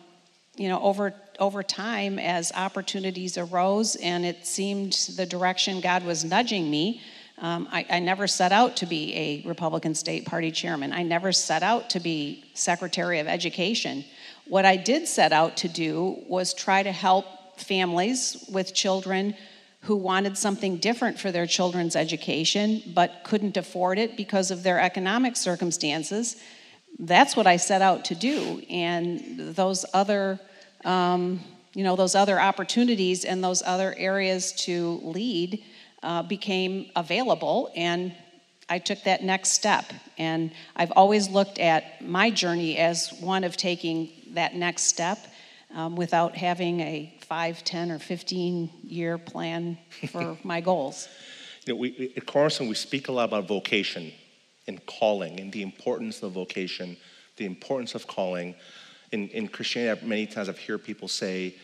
you 0.56 0.68
know, 0.68 0.82
over 0.82 1.14
over 1.38 1.62
time, 1.62 2.18
as 2.18 2.52
opportunities 2.52 3.38
arose 3.38 3.94
and 3.96 4.26
it 4.26 4.44
seemed 4.44 4.92
the 5.16 5.24
direction 5.24 5.80
God 5.80 6.04
was 6.04 6.24
nudging 6.24 6.68
me, 6.68 7.00
um, 7.40 7.68
I, 7.70 7.86
I, 7.88 7.98
never 8.00 8.26
set 8.26 8.50
out 8.50 8.78
to 8.78 8.86
be 8.86 9.14
a 9.14 9.48
Republican 9.48 9.94
State 9.94 10.26
Party 10.26 10.50
chairman. 10.50 10.92
I 10.92 11.04
never 11.04 11.30
set 11.30 11.62
out 11.62 11.90
to 11.90 12.00
be 12.00 12.44
Secretary 12.54 13.20
of 13.20 13.28
Education. 13.28 14.04
What 14.48 14.64
I 14.64 14.76
did 14.76 15.06
set 15.06 15.32
out 15.32 15.58
to 15.58 15.68
do 15.68 16.24
was 16.26 16.52
try 16.52 16.82
to 16.82 16.90
help 16.90 17.60
families 17.60 18.44
with 18.52 18.74
children 18.74 19.36
who 19.82 19.96
wanted 19.96 20.36
something 20.36 20.76
different 20.76 21.18
for 21.18 21.30
their 21.30 21.46
children's 21.46 21.94
education 21.94 22.82
but 22.94 23.22
couldn't 23.24 23.56
afford 23.56 23.98
it 23.98 24.16
because 24.16 24.50
of 24.50 24.62
their 24.62 24.80
economic 24.80 25.36
circumstances. 25.36 26.36
That's 26.98 27.36
what 27.36 27.46
I 27.46 27.56
set 27.56 27.80
out 27.80 28.06
to 28.06 28.14
do. 28.14 28.62
And 28.68 29.54
those 29.54 29.84
other, 29.94 30.40
um, 30.84 31.40
you 31.74 31.84
know, 31.84 31.96
those 31.96 32.14
other 32.14 32.40
opportunities 32.40 33.24
and 33.24 33.42
those 33.42 33.62
other 33.62 33.94
areas 33.96 34.52
to 34.64 35.00
lead 35.04 35.62
uh, 36.02 36.22
became 36.22 36.90
available. 36.96 37.70
And 37.76 38.12
I 38.68 38.78
took 38.78 39.02
that 39.04 39.22
next 39.22 39.50
step. 39.50 39.84
And 40.18 40.50
I've 40.76 40.92
always 40.92 41.28
looked 41.28 41.58
at 41.58 42.04
my 42.04 42.30
journey 42.30 42.76
as 42.78 43.12
one 43.20 43.44
of 43.44 43.56
taking 43.56 44.10
that 44.32 44.54
next 44.54 44.84
step 44.84 45.18
um, 45.74 45.96
without 45.96 46.36
having 46.36 46.80
a 46.80 47.14
5, 47.22 47.64
10, 47.64 47.90
or 47.90 47.98
15 47.98 48.70
year 48.84 49.18
plan 49.18 49.78
for 50.08 50.38
my 50.44 50.60
goals. 50.60 51.08
You 51.66 51.74
know, 51.74 51.80
we, 51.80 52.12
at 52.16 52.26
Cornerstone, 52.26 52.68
we 52.68 52.74
speak 52.74 53.08
a 53.08 53.12
lot 53.12 53.24
about 53.24 53.46
vocation 53.46 54.12
and 54.66 54.84
calling 54.86 55.40
and 55.40 55.52
the 55.52 55.62
importance 55.62 56.22
of 56.22 56.32
vocation, 56.32 56.96
the 57.36 57.46
importance 57.46 57.94
of 57.94 58.06
calling. 58.06 58.54
In, 59.12 59.28
in 59.28 59.48
Christianity, 59.48 60.06
many 60.06 60.26
times 60.26 60.48
I've 60.48 60.58
heard 60.58 60.84
people 60.84 61.08
say, 61.08 61.54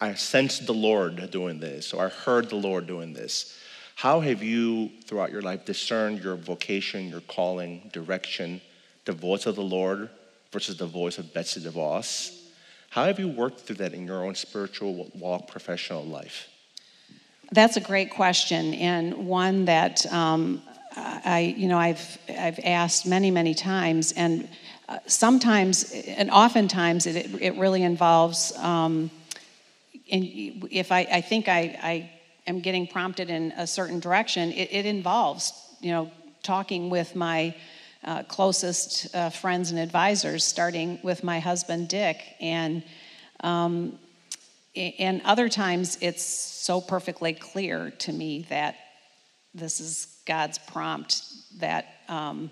I 0.00 0.14
sensed 0.14 0.66
the 0.66 0.74
Lord 0.74 1.30
doing 1.30 1.60
this, 1.60 1.92
or 1.92 2.06
I 2.06 2.08
heard 2.08 2.50
the 2.50 2.56
Lord 2.56 2.86
doing 2.86 3.12
this. 3.12 3.58
How 3.94 4.20
have 4.20 4.42
you, 4.42 4.90
throughout 5.04 5.30
your 5.30 5.42
life, 5.42 5.64
discerned 5.64 6.24
your 6.24 6.34
vocation, 6.36 7.08
your 7.08 7.20
calling, 7.20 7.88
direction, 7.92 8.60
the 9.04 9.12
voice 9.12 9.46
of 9.46 9.54
the 9.54 9.62
Lord 9.62 10.10
versus 10.50 10.76
the 10.76 10.86
voice 10.86 11.18
of 11.18 11.32
Betsy 11.32 11.60
DeVos? 11.60 12.41
How 12.92 13.06
have 13.06 13.18
you 13.18 13.26
worked 13.26 13.60
through 13.60 13.76
that 13.76 13.94
in 13.94 14.06
your 14.06 14.22
own 14.22 14.34
spiritual 14.34 15.10
walk, 15.14 15.48
professional 15.48 16.04
life? 16.04 16.50
That's 17.50 17.78
a 17.78 17.80
great 17.80 18.10
question, 18.10 18.74
and 18.74 19.26
one 19.26 19.64
that 19.64 20.04
um, 20.12 20.62
I, 20.94 21.54
you 21.56 21.68
know, 21.68 21.78
I've 21.78 22.18
I've 22.28 22.60
asked 22.62 23.06
many, 23.06 23.30
many 23.30 23.54
times, 23.54 24.12
and 24.12 24.46
uh, 24.90 24.98
sometimes, 25.06 25.90
and 26.06 26.30
oftentimes, 26.30 27.06
it 27.06 27.16
it 27.40 27.56
really 27.56 27.82
involves. 27.82 28.54
Um, 28.58 29.10
and 30.10 30.24
if 30.70 30.92
I, 30.92 31.00
I 31.10 31.22
think 31.22 31.48
I, 31.48 31.60
I 31.82 32.10
am 32.46 32.60
getting 32.60 32.86
prompted 32.86 33.30
in 33.30 33.52
a 33.52 33.66
certain 33.66 34.00
direction, 34.00 34.52
it, 34.52 34.68
it 34.70 34.84
involves, 34.84 35.54
you 35.80 35.92
know, 35.92 36.10
talking 36.42 36.90
with 36.90 37.16
my 37.16 37.54
uh, 38.04 38.22
closest 38.24 39.14
uh, 39.14 39.30
friends 39.30 39.70
and 39.70 39.78
advisors, 39.78 40.44
starting 40.44 40.98
with 41.02 41.22
my 41.22 41.38
husband 41.40 41.88
Dick, 41.88 42.20
and 42.40 42.82
um, 43.40 43.98
and 44.74 45.20
other 45.24 45.48
times 45.48 45.98
it's 46.00 46.22
so 46.22 46.80
perfectly 46.80 47.34
clear 47.34 47.90
to 47.98 48.12
me 48.12 48.46
that 48.48 48.76
this 49.54 49.80
is 49.80 50.18
God's 50.26 50.58
prompt 50.58 51.22
that 51.58 51.86
um, 52.08 52.50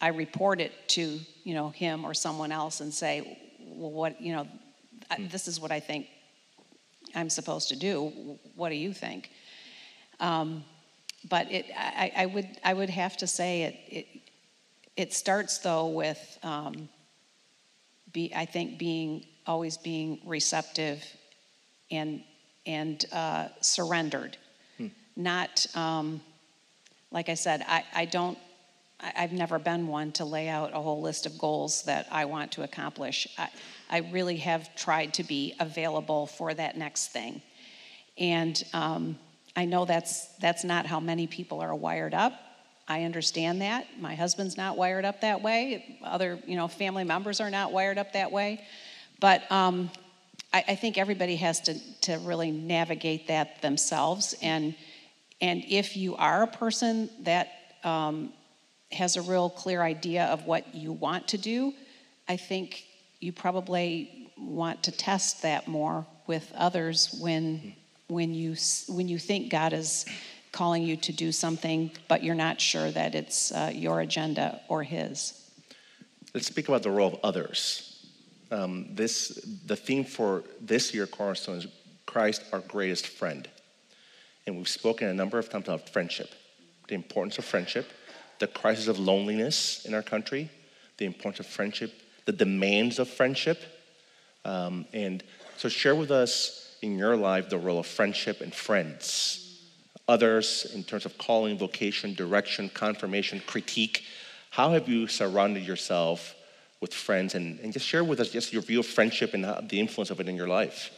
I 0.00 0.08
report 0.08 0.60
it 0.60 0.72
to 0.88 1.18
you 1.44 1.54
know 1.54 1.70
him 1.70 2.04
or 2.04 2.14
someone 2.14 2.52
else 2.52 2.80
and 2.80 2.92
say, 2.92 3.38
well, 3.60 3.90
what 3.90 4.20
you 4.20 4.32
know, 4.32 4.46
hmm. 5.10 5.28
this 5.28 5.48
is 5.48 5.60
what 5.60 5.72
I 5.72 5.80
think 5.80 6.06
I'm 7.14 7.30
supposed 7.30 7.68
to 7.68 7.76
do. 7.76 8.38
What 8.54 8.70
do 8.70 8.76
you 8.76 8.92
think? 8.92 9.30
Um, 10.20 10.64
but 11.28 11.50
it, 11.50 11.66
I, 11.76 12.12
I, 12.16 12.26
would, 12.26 12.48
I 12.64 12.74
would 12.74 12.90
have 12.90 13.16
to 13.18 13.26
say 13.26 13.62
it, 13.62 13.76
it, 13.88 14.21
it 14.96 15.12
starts 15.12 15.58
though 15.58 15.88
with, 15.88 16.38
um, 16.42 16.88
be, 18.12 18.32
I 18.34 18.44
think, 18.44 18.78
being 18.78 19.24
always 19.46 19.76
being 19.76 20.20
receptive 20.24 21.04
and 21.90 22.22
and 22.64 23.04
uh, 23.12 23.48
surrendered. 23.60 24.36
Hmm. 24.78 24.88
Not, 25.16 25.66
um, 25.74 26.20
like 27.10 27.28
I 27.28 27.34
said, 27.34 27.64
I, 27.66 27.84
I 27.94 28.04
don't. 28.04 28.38
I've 29.00 29.32
never 29.32 29.58
been 29.58 29.88
one 29.88 30.12
to 30.12 30.24
lay 30.24 30.48
out 30.48 30.70
a 30.72 30.80
whole 30.80 31.00
list 31.00 31.26
of 31.26 31.36
goals 31.36 31.82
that 31.84 32.06
I 32.12 32.24
want 32.24 32.52
to 32.52 32.62
accomplish. 32.62 33.26
I, 33.36 33.48
I 33.90 33.98
really 34.12 34.36
have 34.36 34.76
tried 34.76 35.14
to 35.14 35.24
be 35.24 35.56
available 35.58 36.28
for 36.28 36.54
that 36.54 36.76
next 36.76 37.08
thing, 37.08 37.42
and 38.16 38.62
um, 38.72 39.18
I 39.56 39.64
know 39.64 39.84
that's 39.86 40.28
that's 40.36 40.62
not 40.62 40.86
how 40.86 41.00
many 41.00 41.26
people 41.26 41.60
are 41.60 41.74
wired 41.74 42.14
up. 42.14 42.32
I 42.88 43.04
understand 43.04 43.62
that. 43.62 43.86
My 44.00 44.14
husband's 44.14 44.56
not 44.56 44.76
wired 44.76 45.04
up 45.04 45.20
that 45.20 45.42
way. 45.42 45.98
Other, 46.02 46.38
you 46.46 46.56
know, 46.56 46.68
family 46.68 47.04
members 47.04 47.40
are 47.40 47.50
not 47.50 47.72
wired 47.72 47.98
up 47.98 48.12
that 48.12 48.32
way. 48.32 48.64
But 49.20 49.50
um, 49.52 49.90
I, 50.52 50.64
I, 50.68 50.74
think 50.74 50.98
everybody 50.98 51.36
has 51.36 51.60
to, 51.60 51.78
to 52.02 52.18
really 52.18 52.50
navigate 52.50 53.28
that 53.28 53.62
themselves. 53.62 54.34
And, 54.42 54.74
and 55.40 55.62
if 55.68 55.96
you 55.96 56.16
are 56.16 56.42
a 56.42 56.48
person 56.48 57.08
that 57.20 57.48
um, 57.84 58.32
has 58.90 59.16
a 59.16 59.22
real 59.22 59.48
clear 59.48 59.80
idea 59.82 60.24
of 60.24 60.44
what 60.44 60.74
you 60.74 60.92
want 60.92 61.28
to 61.28 61.38
do, 61.38 61.72
I 62.28 62.36
think 62.36 62.84
you 63.20 63.32
probably 63.32 64.32
want 64.36 64.82
to 64.84 64.92
test 64.92 65.42
that 65.42 65.68
more 65.68 66.04
with 66.26 66.52
others 66.56 67.16
when, 67.20 67.74
when, 68.08 68.34
you, 68.34 68.56
when 68.88 69.08
you 69.08 69.18
think 69.18 69.50
God 69.50 69.72
is 69.72 70.04
calling 70.52 70.82
you 70.82 70.96
to 70.96 71.12
do 71.12 71.32
something, 71.32 71.90
but 72.08 72.22
you're 72.22 72.34
not 72.34 72.60
sure 72.60 72.90
that 72.90 73.14
it's 73.14 73.50
uh, 73.52 73.72
your 73.74 74.00
agenda 74.00 74.60
or 74.68 74.82
His. 74.82 75.38
Let's 76.34 76.46
speak 76.46 76.68
about 76.68 76.82
the 76.82 76.90
role 76.90 77.14
of 77.14 77.20
others. 77.24 78.06
Um, 78.50 78.88
this, 78.90 79.40
the 79.66 79.76
theme 79.76 80.04
for 80.04 80.44
this 80.60 80.94
year, 80.94 81.06
Cornerstone, 81.06 81.56
is 81.56 81.66
Christ, 82.04 82.44
our 82.52 82.60
greatest 82.60 83.06
friend. 83.06 83.48
And 84.46 84.58
we've 84.58 84.68
spoken 84.68 85.08
a 85.08 85.14
number 85.14 85.38
of 85.38 85.48
times 85.48 85.68
about 85.68 85.88
friendship, 85.88 86.30
the 86.88 86.94
importance 86.94 87.38
of 87.38 87.46
friendship, 87.46 87.90
the 88.38 88.46
crisis 88.46 88.88
of 88.88 88.98
loneliness 88.98 89.86
in 89.86 89.94
our 89.94 90.02
country, 90.02 90.50
the 90.98 91.06
importance 91.06 91.40
of 91.40 91.46
friendship, 91.46 91.92
the 92.26 92.32
demands 92.32 92.98
of 92.98 93.08
friendship. 93.08 93.62
Um, 94.44 94.84
and 94.92 95.22
so, 95.56 95.68
share 95.68 95.94
with 95.94 96.10
us 96.10 96.76
in 96.82 96.98
your 96.98 97.16
life 97.16 97.48
the 97.48 97.58
role 97.58 97.78
of 97.78 97.86
friendship 97.86 98.40
and 98.40 98.52
friends 98.52 99.41
others 100.08 100.70
in 100.74 100.84
terms 100.84 101.06
of 101.06 101.16
calling, 101.18 101.58
vocation, 101.58 102.14
direction, 102.14 102.68
confirmation, 102.68 103.40
critique? 103.46 104.04
How 104.50 104.72
have 104.72 104.88
you 104.88 105.06
surrounded 105.06 105.64
yourself 105.64 106.34
with 106.80 106.92
friends? 106.92 107.34
And, 107.34 107.58
and 107.60 107.72
just 107.72 107.86
share 107.86 108.04
with 108.04 108.20
us 108.20 108.30
just 108.30 108.52
your 108.52 108.62
view 108.62 108.80
of 108.80 108.86
friendship 108.86 109.34
and 109.34 109.44
how, 109.44 109.60
the 109.60 109.80
influence 109.80 110.10
of 110.10 110.20
it 110.20 110.28
in 110.28 110.36
your 110.36 110.48
life. 110.48 110.90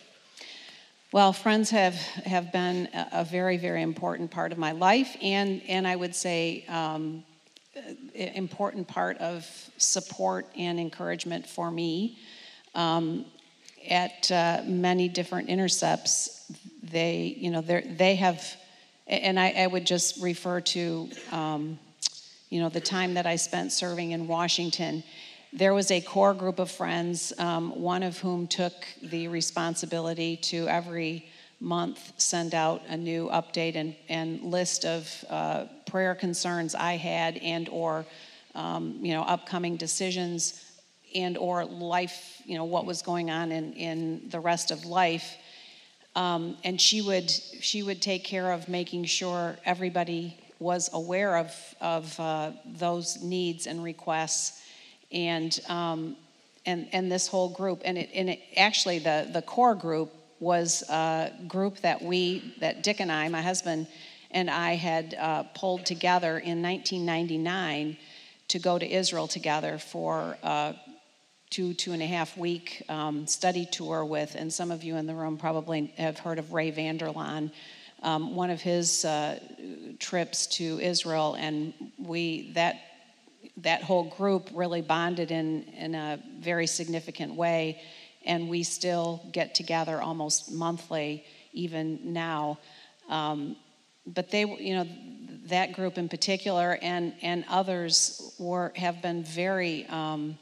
Well, 1.12 1.32
friends 1.32 1.70
have, 1.70 1.94
have 1.94 2.50
been 2.50 2.88
a, 3.12 3.24
very, 3.24 3.56
very 3.56 3.82
important 3.82 4.32
part 4.32 4.50
of 4.50 4.58
my 4.58 4.72
life, 4.72 5.16
and, 5.22 5.62
and 5.68 5.86
I 5.86 5.94
would 5.94 6.12
say 6.12 6.64
um, 6.66 7.22
important 8.14 8.88
part 8.88 9.18
of 9.18 9.46
support 9.76 10.48
and 10.56 10.80
encouragement 10.80 11.46
for 11.46 11.70
me. 11.70 12.18
Um, 12.74 13.26
at 13.88 14.30
uh, 14.32 14.62
many 14.66 15.08
different 15.08 15.48
intercepts, 15.48 16.50
they, 16.82 17.36
you 17.38 17.50
know, 17.50 17.60
they 17.60 18.16
have, 18.16 18.42
and 19.06 19.38
I, 19.38 19.50
I, 19.50 19.66
would 19.66 19.86
just 19.86 20.22
refer 20.22 20.60
to, 20.60 21.10
um, 21.30 21.78
you 22.50 22.60
know, 22.60 22.68
the 22.68 22.80
time 22.80 23.14
that 23.14 23.26
I 23.26 23.36
spent 23.36 23.72
serving 23.72 24.12
in 24.12 24.26
Washington. 24.26 25.02
There 25.52 25.74
was 25.74 25.90
a 25.90 26.00
core 26.00 26.34
group 26.34 26.58
of 26.58 26.70
friends, 26.70 27.32
um, 27.38 27.80
one 27.80 28.02
of 28.02 28.18
whom 28.18 28.46
took 28.46 28.72
the 29.02 29.28
responsibility 29.28 30.36
to 30.38 30.66
every 30.68 31.26
month 31.60 32.12
send 32.18 32.54
out 32.54 32.82
a 32.88 32.96
new 32.96 33.28
update 33.28 33.76
and, 33.76 33.94
and 34.08 34.42
list 34.42 34.84
of 34.84 35.24
uh, 35.30 35.64
prayer 35.86 36.14
concerns 36.14 36.74
I 36.74 36.96
had 36.96 37.36
and 37.38 37.68
or 37.68 38.04
um, 38.54 38.98
you 39.00 39.14
know 39.14 39.22
upcoming 39.22 39.76
decisions 39.76 40.62
and 41.14 41.38
or 41.38 41.64
life 41.64 42.42
you 42.44 42.56
know 42.56 42.64
what 42.64 42.86
was 42.86 43.02
going 43.02 43.30
on 43.30 43.50
in, 43.50 43.72
in 43.72 44.28
the 44.28 44.40
rest 44.40 44.70
of 44.70 44.84
life 44.84 45.36
um, 46.16 46.56
and 46.64 46.80
she 46.80 47.00
would 47.02 47.30
she 47.30 47.82
would 47.82 48.00
take 48.00 48.24
care 48.24 48.52
of 48.52 48.68
making 48.68 49.04
sure 49.04 49.56
everybody 49.64 50.36
was 50.58 50.90
aware 50.92 51.36
of 51.36 51.54
of 51.80 52.18
uh, 52.20 52.52
those 52.64 53.22
needs 53.22 53.66
and 53.66 53.82
requests. 53.82 54.60
And 55.12 55.58
um, 55.68 56.16
and 56.66 56.88
and 56.92 57.10
this 57.10 57.28
whole 57.28 57.50
group 57.50 57.82
and 57.84 57.98
it 57.98 58.10
and 58.14 58.30
it 58.30 58.40
actually 58.56 58.98
the 58.98 59.28
the 59.32 59.42
core 59.42 59.74
group 59.74 60.12
was 60.40 60.82
a 60.88 61.32
group 61.48 61.78
that 61.78 62.02
we, 62.02 62.54
that 62.60 62.82
Dick 62.82 63.00
and 63.00 63.10
I, 63.10 63.28
my 63.28 63.42
husband 63.42 63.86
and 64.30 64.50
I 64.50 64.74
had 64.74 65.14
uh, 65.14 65.44
pulled 65.54 65.86
together 65.86 66.38
in 66.38 66.60
1999 66.62 67.96
to 68.48 68.58
go 68.58 68.78
to 68.78 68.86
Israel 68.86 69.26
together 69.26 69.78
for 69.78 70.36
a 70.42 70.74
two, 71.54 71.72
two 71.72 71.92
and 71.92 72.02
a 72.02 72.06
half 72.06 72.36
week 72.36 72.82
um, 72.88 73.28
study 73.28 73.64
tour 73.64 74.04
with, 74.04 74.34
and 74.34 74.52
some 74.52 74.72
of 74.72 74.82
you 74.82 74.96
in 74.96 75.06
the 75.06 75.14
room 75.14 75.36
probably 75.36 75.94
have 75.96 76.18
heard 76.18 76.40
of 76.40 76.52
Ray 76.52 76.72
Vander 76.72 77.06
Laan. 77.06 77.52
Um, 78.02 78.34
one 78.34 78.50
of 78.50 78.60
his 78.60 79.04
uh, 79.04 79.38
trips 80.00 80.48
to 80.58 80.80
Israel, 80.80 81.36
and 81.38 81.72
we 81.96 82.50
that 82.54 82.80
that 83.58 83.84
whole 83.84 84.02
group 84.02 84.50
really 84.52 84.82
bonded 84.82 85.30
in 85.30 85.62
in 85.78 85.94
a 85.94 86.20
very 86.40 86.66
significant 86.66 87.36
way 87.36 87.80
and 88.24 88.48
we 88.48 88.64
still 88.64 89.22
get 89.30 89.54
together 89.54 90.02
almost 90.02 90.50
monthly, 90.50 91.24
even 91.52 92.12
now. 92.12 92.58
Um, 93.08 93.54
but 94.06 94.30
they, 94.30 94.44
you 94.44 94.74
know, 94.74 94.88
that 95.46 95.74
group 95.74 95.98
in 95.98 96.08
particular 96.08 96.78
and, 96.82 97.14
and 97.22 97.44
others 97.48 98.34
were, 98.38 98.72
have 98.76 99.02
been 99.02 99.22
very, 99.22 99.86
um, 99.86 100.38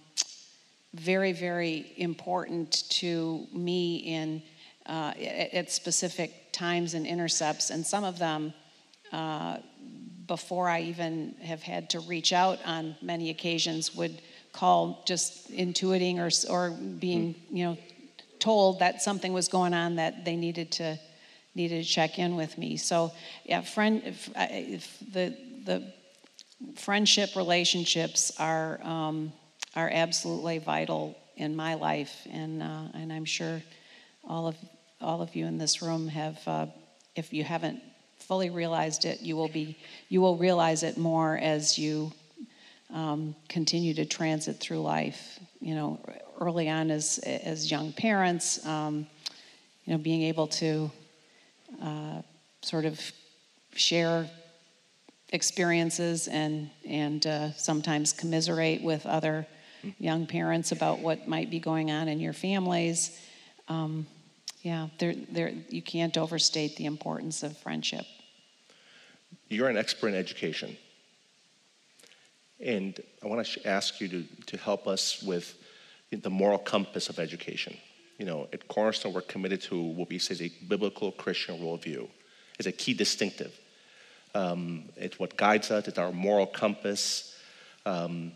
very, 0.95 1.33
very 1.33 1.93
important 1.97 2.89
to 2.91 3.47
me 3.53 3.97
in 3.97 4.43
uh, 4.87 5.13
at, 5.17 5.55
at, 5.55 5.71
specific 5.71 6.53
times 6.53 6.95
and 6.95 7.07
intercepts, 7.07 7.71
and 7.71 7.87
some 7.87 8.05
of 8.05 8.19
them 8.19 8.53
uh, 9.13 9.59
before 10.27 10.69
I 10.69 10.81
even 10.83 11.35
have 11.43 11.63
had 11.63 11.91
to 11.91 12.01
reach 12.01 12.33
out 12.33 12.59
on 12.65 12.97
many 13.01 13.31
occasions 13.31 13.95
would 13.95 14.21
call 14.53 15.03
just 15.07 15.51
intuiting 15.53 16.19
or, 16.19 16.53
or 16.53 16.71
being, 16.71 17.35
hmm. 17.35 17.57
you 17.57 17.65
know, 17.65 17.79
told 18.39 18.81
that 18.81 19.03
something 19.03 19.33
was 19.33 19.49
going 19.49 19.73
on 19.73 19.97
that 19.97 20.25
they 20.25 20.37
needed 20.37 20.73
to 20.73 20.99
needed 21.55 21.85
to 21.85 21.89
check 21.89 22.19
in 22.19 22.35
with 22.35 22.57
me. 22.57 22.77
So, 22.77 23.13
yeah, 23.45 23.61
friend, 23.61 24.03
if, 24.05 24.31
if 24.37 24.99
the 25.13 25.37
the 25.65 25.93
friendship 26.77 27.37
relationships 27.37 28.33
are 28.39 28.81
um, 28.83 29.33
are 29.75 29.91
absolutely 29.93 30.59
vital 30.59 31.17
in 31.37 31.57
my 31.57 31.75
life, 31.75 32.26
and 32.31 32.62
uh, 32.62 32.85
and 32.95 33.12
I'm 33.12 33.25
sure 33.25 33.62
all 34.26 34.47
of 34.47 34.57
all 35.00 35.23
of 35.23 35.35
you 35.35 35.47
in 35.47 35.59
this 35.59 35.83
room 35.83 36.09
have. 36.09 36.38
Uh, 36.47 36.67
if 37.14 37.33
you 37.33 37.45
haven't 37.45 37.82
fully 38.19 38.49
realized 38.49 39.04
it, 39.04 39.21
you 39.21 39.37
will 39.37 39.49
be 39.49 39.76
you 40.08 40.21
will 40.21 40.37
realize 40.37 40.82
it 40.82 40.97
more 40.97 41.37
as 41.37 41.78
you 41.78 42.13
um, 42.93 43.35
continue 43.49 43.95
to 43.95 44.04
transit 44.04 44.61
through 44.61 44.80
life. 44.80 45.39
You 45.61 45.75
know, 45.75 46.00
early 46.41 46.69
on 46.69 46.91
as 46.91 47.19
as 47.19 47.71
young 47.71 47.93
parents, 47.93 48.65
um, 48.67 49.06
you 49.85 49.93
know, 49.93 49.99
being 49.99 50.23
able 50.23 50.47
to 50.49 50.91
uh, 51.82 52.23
sort 52.63 52.85
of 52.85 53.00
share 53.75 54.28
experiences 55.30 56.28
and 56.28 56.71
and 56.87 57.26
uh, 57.26 57.52
sometimes 57.52 58.13
commiserate 58.13 58.82
with 58.82 59.06
other 59.06 59.47
young 59.99 60.26
parents 60.26 60.73
about 60.73 61.00
what 61.00 61.28
might 61.28 61.50
be 61.50 61.58
going 61.58 61.90
on 61.90 62.08
in 62.08 62.21
your 62.21 62.32
families. 62.32 63.18
Um, 63.68 64.06
yeah, 64.62 64.88
there, 64.99 65.14
there, 65.30 65.52
you 65.68 65.82
can't 65.82 66.16
overstate 66.16 66.76
the 66.76 66.86
importance 66.86 67.42
of 67.42 67.56
friendship. 67.56 68.04
You're 69.49 69.68
an 69.68 69.76
expert 69.76 70.08
in 70.08 70.14
education. 70.14 70.76
And 72.60 72.99
I 73.23 73.26
want 73.26 73.45
to 73.45 73.68
ask 73.68 74.00
you 74.00 74.08
to, 74.08 74.25
to 74.47 74.56
help 74.56 74.86
us 74.86 75.23
with 75.23 75.56
the 76.12 76.30
moral 76.30 76.58
compass 76.58 77.08
of 77.08 77.18
education. 77.18 77.76
You 78.18 78.26
know, 78.26 78.49
at 78.52 78.68
Cornerstone, 78.68 79.12
we're 79.12 79.23
committed 79.23 79.62
to 79.62 79.80
what 79.80 80.08
we 80.08 80.18
say 80.18 80.34
is 80.34 80.42
a 80.42 80.52
biblical 80.68 81.10
Christian 81.10 81.58
worldview. 81.58 82.08
It's 82.58 82.68
a 82.68 82.73
key 82.73 82.95
distinctive. 82.95 83.58
Um, 84.34 84.84
it's 84.97 85.18
what 85.18 85.36
guides 85.36 85.71
us, 85.71 85.88
it's 85.88 85.99
our 85.99 86.12
moral 86.12 86.47
compass. 86.47 87.36
Um, 87.84 88.32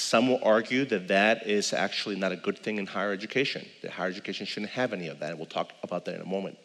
some 0.00 0.28
will 0.28 0.40
argue 0.42 0.84
that 0.86 1.08
that 1.08 1.46
is 1.46 1.72
actually 1.72 2.16
not 2.16 2.32
a 2.32 2.36
good 2.36 2.58
thing 2.58 2.78
in 2.78 2.86
higher 2.86 3.12
education, 3.12 3.66
that 3.82 3.90
higher 3.90 4.08
education 4.08 4.46
shouldn't 4.46 4.72
have 4.72 4.92
any 4.92 5.08
of 5.08 5.18
that, 5.20 5.30
and 5.30 5.38
we'll 5.38 5.46
talk 5.46 5.72
about 5.82 6.04
that 6.04 6.14
in 6.14 6.20
a 6.20 6.26
moment. 6.26 6.56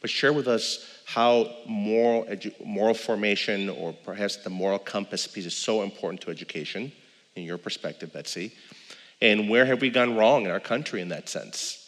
But 0.00 0.10
share 0.10 0.32
with 0.32 0.46
us 0.46 0.86
how 1.04 1.50
moral, 1.66 2.26
moral 2.64 2.94
formation 2.94 3.68
or 3.68 3.92
perhaps 3.92 4.36
the 4.36 4.50
moral 4.50 4.78
compass 4.78 5.26
piece 5.26 5.46
is 5.46 5.56
so 5.56 5.82
important 5.82 6.20
to 6.22 6.30
education, 6.30 6.92
in 7.34 7.42
your 7.42 7.58
perspective, 7.58 8.12
Betsy. 8.12 8.52
And 9.20 9.48
where 9.48 9.64
have 9.64 9.80
we 9.80 9.90
gone 9.90 10.16
wrong 10.16 10.44
in 10.44 10.50
our 10.50 10.60
country 10.60 11.00
in 11.00 11.08
that 11.08 11.28
sense? 11.28 11.82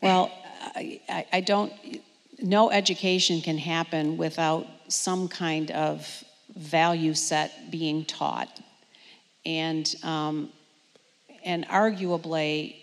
Well, 0.00 0.30
I, 0.74 1.26
I 1.32 1.40
don't, 1.40 1.72
no 2.40 2.70
education 2.70 3.40
can 3.40 3.58
happen 3.58 4.16
without 4.16 4.66
some 4.88 5.28
kind 5.28 5.70
of 5.70 6.24
value 6.54 7.14
set 7.14 7.70
being 7.70 8.04
taught. 8.04 8.60
And, 9.46 9.94
um, 10.02 10.50
and 11.44 11.66
arguably, 11.68 12.76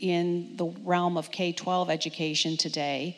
in 0.00 0.56
the 0.56 0.66
realm 0.84 1.16
of 1.16 1.30
K 1.30 1.52
12 1.52 1.90
education 1.90 2.56
today, 2.56 3.16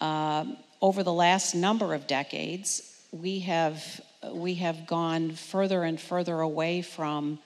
uh, 0.00 0.44
over 0.82 1.02
the 1.02 1.12
last 1.12 1.54
number 1.54 1.94
of 1.94 2.06
decades, 2.06 3.02
we 3.12 3.40
have, 3.40 4.00
we 4.32 4.54
have 4.54 4.86
gone 4.86 5.32
further 5.32 5.84
and 5.84 6.00
further 6.00 6.40
away 6.40 6.82
from 6.82 7.38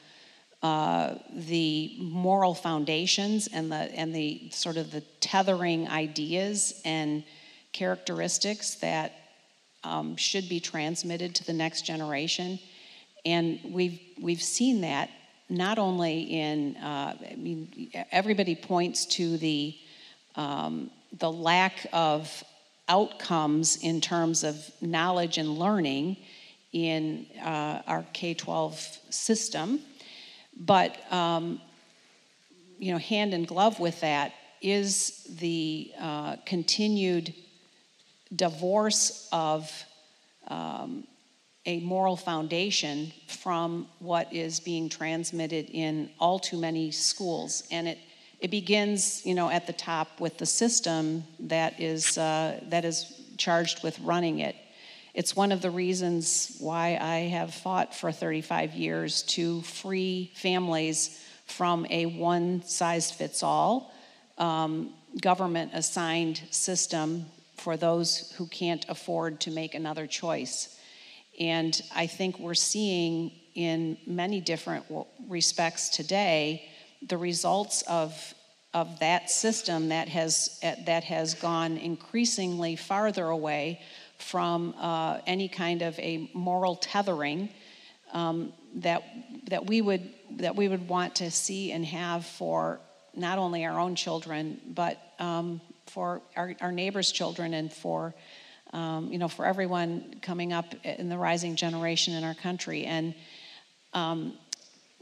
uh, 0.65 1.17
the 1.31 1.95
moral 1.99 2.55
foundations 2.55 3.49
and 3.49 3.71
the 3.71 3.77
and 3.77 4.15
the 4.15 4.49
sort 4.51 4.79
of 4.79 4.91
the 4.91 5.03
tethering 5.21 5.87
ideas 5.91 6.81
and 6.87 7.23
characteristics 7.75 8.77
that 8.77 9.13
um, 9.85 10.17
should 10.17 10.49
be 10.49 10.61
transmitted 10.61 11.35
to 11.35 11.45
the 11.45 11.53
next 11.53 11.83
generation, 11.83 12.59
and 13.25 13.61
we've 13.71 14.01
we've 14.21 14.43
seen 14.43 14.83
that 14.83 15.11
not 15.49 15.79
only 15.79 16.23
in 16.23 16.77
uh, 16.77 17.17
I 17.31 17.35
mean 17.37 17.91
everybody 18.11 18.55
points 18.55 19.07
to 19.07 19.37
the 19.39 19.77
um, 20.37 20.91
the 21.19 21.31
lack 21.31 21.87
of 21.93 22.45
outcomes 22.89 23.77
in 23.77 24.01
terms 24.01 24.45
of 24.45 24.71
knowledge 24.81 25.39
and 25.39 25.49
learning 25.59 26.17
in 26.73 27.27
uh, 27.43 27.83
our 27.87 28.05
K 28.13 28.35
12 28.35 28.99
system. 29.11 29.81
But, 30.59 30.97
um, 31.13 31.61
you 32.79 32.93
know, 32.93 32.99
hand 32.99 33.33
in 33.33 33.45
glove 33.45 33.81
with 33.81 34.01
that 34.01 34.35
is 34.61 35.25
the 35.39 35.93
uh, 35.99 36.37
continued 36.45 37.35
divorce 38.35 39.29
of 39.33 39.71
um, 40.49 41.07
a 41.67 41.81
moral 41.81 42.17
foundation 42.17 43.13
from 43.27 43.87
what 43.99 44.33
is 44.33 44.61
being 44.61 44.89
transmitted 44.89 45.71
in 45.71 46.11
all 46.19 46.39
too 46.39 46.59
many 46.59 46.91
schools. 46.91 47.63
And 47.71 47.89
it, 47.89 47.99
it 48.41 48.51
begins, 48.51 49.25
you 49.25 49.35
know, 49.35 49.49
at 49.49 49.67
the 49.67 49.73
top 49.73 50.21
with 50.21 50.37
the 50.39 50.47
system 50.47 51.25
that 51.41 51.81
is, 51.81 52.19
uh, 52.19 52.61
that 52.69 52.85
is 52.85 53.21
charged 53.39 53.83
with 53.83 53.99
running 54.01 54.41
it. 54.41 54.57
It's 55.15 55.37
one 55.37 55.53
of 55.53 55.63
the 55.63 55.71
reasons 55.71 56.57
why 56.59 56.99
I 57.01 57.29
have 57.29 57.55
fought 57.55 57.95
for 57.95 58.11
35 58.11 58.75
years 58.75 59.23
to 59.23 59.63
free 59.63 60.33
families 60.35 61.21
from 61.47 61.87
a 61.89 62.07
one 62.07 62.63
size 62.65 63.11
fits 63.11 63.43
all 63.43 63.93
um, 64.39 64.91
government 65.21 65.71
assigned 65.75 66.43
system 66.51 67.27
for 67.57 67.77
those 67.77 68.33
who 68.37 68.47
can't 68.47 68.85
afford 68.89 69.41
to 69.41 69.51
make 69.51 69.75
another 69.75 70.07
choice. 70.07 70.74
And 71.39 71.81
I 71.95 72.07
think 72.07 72.39
we're 72.39 72.55
seeing 72.55 73.33
in 73.55 73.97
many 74.07 74.41
different 74.41 74.85
respects 75.29 75.89
today 75.89 76.69
the 77.03 77.17
results 77.17 77.83
of, 77.83 78.35
of 78.73 78.99
that 79.01 79.31
system 79.31 79.89
that 79.89 80.09
has, 80.09 80.59
that 80.63 81.05
has 81.05 81.35
gone 81.35 81.77
increasingly 81.77 82.77
farther 82.77 83.27
away 83.27 83.81
from 84.19 84.75
uh, 84.79 85.19
any 85.27 85.49
kind 85.49 85.83
of 85.83 85.99
a 85.99 86.31
moral 86.35 86.77
tethering 86.77 87.49
um, 88.13 88.53
that, 88.77 89.03
that, 89.49 89.67
we 89.67 89.81
would, 89.81 90.09
that 90.31 90.57
we 90.57 90.69
would 90.69 90.89
want 90.89 91.17
to 91.17 91.31
see 91.31 91.73
and 91.73 91.85
have 91.85 92.25
for 92.25 92.81
not 93.15 93.39
only 93.39 93.65
our 93.65 93.79
own 93.79 93.95
children, 93.95 94.61
but 94.67 94.99
um, 95.19 95.61
for 95.87 96.23
our, 96.37 96.55
our 96.61 96.73
neighbors' 96.73 97.13
children 97.13 97.55
and 97.55 97.73
for, 97.73 98.15
um, 98.75 99.11
you 99.11 99.19
know, 99.19 99.29
for 99.29 99.47
everyone 99.47 100.17
coming 100.21 100.53
up 100.53 100.75
in 100.85 101.09
the 101.09 101.17
rising 101.17 101.55
generation 101.55 102.15
in 102.15 102.25
our 102.25 102.35
country. 102.35 102.85
And 102.85 103.15
um, 103.93 104.35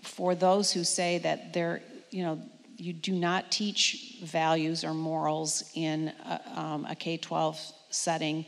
for 0.02 0.35
those 0.35 0.70
who 0.70 0.85
say 0.85 1.18
that 1.18 1.54
they're, 1.54 1.82
you 2.11 2.22
know, 2.22 2.40
you 2.76 2.92
do 2.92 3.12
not 3.12 3.50
teach 3.50 4.18
values 4.22 4.85
or 4.85 4.92
morals 4.92 5.64
in 5.74 6.12
a, 6.26 6.61
um, 6.61 6.85
a 6.85 6.94
K 6.94 7.16
12 7.16 7.58
setting, 7.88 8.44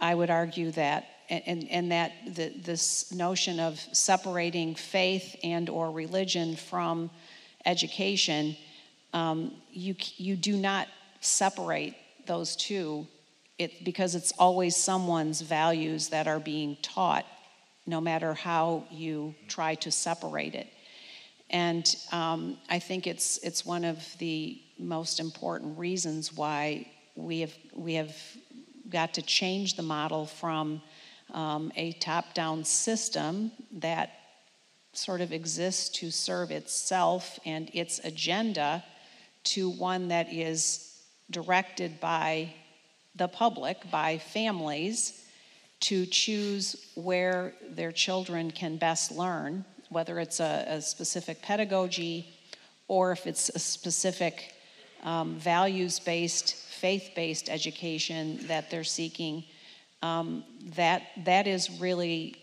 I 0.00 0.14
would 0.14 0.30
argue 0.30 0.72
that 0.72 1.06
and, 1.28 1.68
and 1.70 1.92
that 1.92 2.12
the, 2.26 2.48
this 2.48 3.12
notion 3.12 3.60
of 3.60 3.78
separating 3.92 4.74
faith 4.74 5.36
and 5.44 5.68
or 5.68 5.92
religion 5.92 6.56
from 6.56 7.08
education 7.64 8.56
um, 9.12 9.52
you, 9.70 9.94
you 10.16 10.34
do 10.34 10.56
not 10.56 10.88
separate 11.20 11.94
those 12.26 12.56
two 12.56 13.06
it, 13.60 13.84
because 13.84 14.14
it's 14.14 14.32
always 14.38 14.74
someone's 14.74 15.42
values 15.42 16.08
that 16.08 16.26
are 16.26 16.40
being 16.40 16.78
taught, 16.80 17.26
no 17.86 18.00
matter 18.00 18.32
how 18.32 18.84
you 18.90 19.34
try 19.48 19.74
to 19.74 19.90
separate 19.90 20.54
it. 20.54 20.68
And 21.50 21.84
um, 22.10 22.56
I 22.70 22.78
think 22.78 23.06
it's, 23.06 23.36
it's 23.38 23.66
one 23.66 23.84
of 23.84 23.98
the 24.18 24.58
most 24.78 25.20
important 25.20 25.78
reasons 25.78 26.32
why 26.32 26.86
we 27.16 27.40
have, 27.40 27.54
we 27.74 27.94
have 27.94 28.16
got 28.88 29.12
to 29.14 29.22
change 29.22 29.76
the 29.76 29.82
model 29.82 30.24
from 30.24 30.80
um, 31.34 31.70
a 31.76 31.92
top 31.92 32.32
down 32.32 32.64
system 32.64 33.52
that 33.72 34.10
sort 34.94 35.20
of 35.20 35.32
exists 35.32 35.90
to 35.98 36.10
serve 36.10 36.50
itself 36.50 37.38
and 37.44 37.70
its 37.74 37.98
agenda 38.04 38.82
to 39.44 39.68
one 39.68 40.08
that 40.08 40.32
is 40.32 40.98
directed 41.30 42.00
by 42.00 42.52
the 43.14 43.28
public, 43.28 43.90
by 43.90 44.18
families, 44.18 45.24
to 45.80 46.06
choose 46.06 46.90
where 46.94 47.54
their 47.70 47.92
children 47.92 48.50
can 48.50 48.76
best 48.76 49.10
learn, 49.10 49.64
whether 49.88 50.18
it's 50.18 50.40
a, 50.40 50.64
a 50.68 50.80
specific 50.80 51.42
pedagogy 51.42 52.28
or 52.86 53.12
if 53.12 53.26
it's 53.26 53.48
a 53.50 53.58
specific 53.58 54.54
um, 55.02 55.36
values 55.36 55.98
based, 55.98 56.54
faith 56.54 57.10
based 57.16 57.48
education 57.48 58.38
that 58.46 58.70
they're 58.70 58.84
seeking. 58.84 59.44
Um, 60.02 60.44
that, 60.76 61.02
that 61.24 61.46
is 61.46 61.80
really 61.80 62.36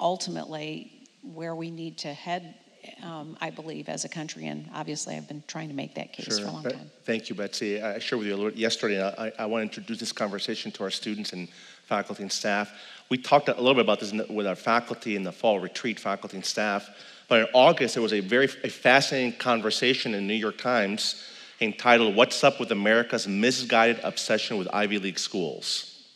ultimately 0.00 1.08
where 1.22 1.54
we 1.54 1.70
need 1.70 1.98
to 1.98 2.12
head 2.12 2.54
um, 3.02 3.36
I 3.40 3.50
believe, 3.50 3.88
as 3.88 4.04
a 4.04 4.08
country. 4.08 4.46
And 4.46 4.68
obviously, 4.74 5.16
I've 5.16 5.28
been 5.28 5.42
trying 5.46 5.68
to 5.68 5.74
make 5.74 5.94
that 5.94 6.12
case 6.12 6.36
sure. 6.36 6.44
for 6.44 6.50
a 6.50 6.52
long 6.52 6.62
time. 6.64 6.90
Thank 7.04 7.28
you, 7.28 7.34
Betsy. 7.34 7.80
I 7.82 7.98
shared 7.98 8.18
with 8.18 8.28
you 8.28 8.34
a 8.34 8.36
little 8.36 8.50
bit 8.50 8.58
yesterday. 8.58 9.02
I, 9.02 9.32
I 9.38 9.46
want 9.46 9.60
to 9.60 9.64
introduce 9.64 10.00
this 10.00 10.12
conversation 10.12 10.70
to 10.72 10.84
our 10.84 10.90
students 10.90 11.32
and 11.32 11.48
faculty 11.86 12.22
and 12.22 12.32
staff. 12.32 12.72
We 13.08 13.18
talked 13.18 13.48
a 13.48 13.54
little 13.54 13.74
bit 13.74 13.84
about 13.84 14.00
this 14.00 14.12
with 14.28 14.46
our 14.46 14.54
faculty 14.54 15.16
in 15.16 15.22
the 15.22 15.32
fall 15.32 15.58
retreat, 15.60 15.98
faculty 15.98 16.36
and 16.36 16.44
staff. 16.44 16.88
But 17.28 17.40
in 17.40 17.46
August, 17.52 17.94
there 17.94 18.02
was 18.02 18.12
a 18.12 18.20
very 18.20 18.46
a 18.64 18.68
fascinating 18.68 19.38
conversation 19.38 20.14
in 20.14 20.26
the 20.26 20.26
New 20.26 20.40
York 20.40 20.58
Times 20.58 21.24
entitled 21.60 22.14
What's 22.14 22.42
Up 22.44 22.60
with 22.60 22.70
America's 22.70 23.26
Misguided 23.26 24.00
Obsession 24.04 24.58
with 24.58 24.68
Ivy 24.72 24.98
League 24.98 25.18
Schools? 25.18 26.06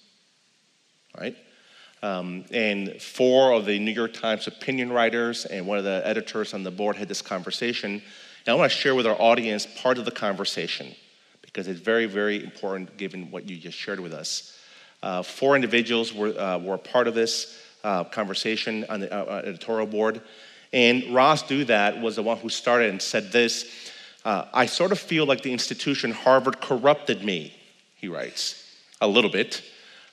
Right? 1.18 1.36
Um, 2.02 2.44
and 2.50 3.00
four 3.00 3.52
of 3.52 3.64
the 3.64 3.78
New 3.78 3.92
York 3.92 4.12
Times 4.12 4.46
opinion 4.46 4.92
writers 4.92 5.44
and 5.44 5.66
one 5.66 5.78
of 5.78 5.84
the 5.84 6.02
editors 6.04 6.52
on 6.52 6.64
the 6.64 6.70
board 6.70 6.96
had 6.96 7.08
this 7.08 7.22
conversation. 7.22 8.02
And 8.46 8.52
I 8.52 8.54
want 8.54 8.72
to 8.72 8.76
share 8.76 8.94
with 8.94 9.06
our 9.06 9.20
audience 9.20 9.66
part 9.66 9.98
of 9.98 10.04
the 10.04 10.10
conversation 10.10 10.94
because 11.42 11.68
it's 11.68 11.80
very, 11.80 12.06
very 12.06 12.42
important 12.42 12.96
given 12.96 13.30
what 13.30 13.48
you 13.48 13.56
just 13.56 13.78
shared 13.78 14.00
with 14.00 14.12
us. 14.12 14.58
Uh, 15.02 15.22
four 15.22 15.54
individuals 15.54 16.12
were, 16.12 16.38
uh, 16.38 16.58
were 16.58 16.78
part 16.78 17.06
of 17.06 17.14
this 17.14 17.58
uh, 17.84 18.04
conversation 18.04 18.84
on 18.88 19.00
the 19.00 19.14
uh, 19.14 19.24
uh, 19.24 19.42
editorial 19.44 19.86
board. 19.86 20.20
And 20.72 21.14
Ross 21.14 21.42
Douthat 21.42 22.00
was 22.00 22.16
the 22.16 22.22
one 22.22 22.38
who 22.38 22.48
started 22.48 22.90
and 22.90 23.00
said 23.00 23.30
this 23.30 23.90
uh, 24.24 24.46
I 24.52 24.66
sort 24.66 24.92
of 24.92 25.00
feel 25.00 25.26
like 25.26 25.42
the 25.42 25.52
institution 25.52 26.12
Harvard 26.12 26.60
corrupted 26.60 27.24
me, 27.24 27.52
he 27.96 28.08
writes, 28.08 28.64
a 29.00 29.08
little 29.08 29.30
bit. 29.30 29.62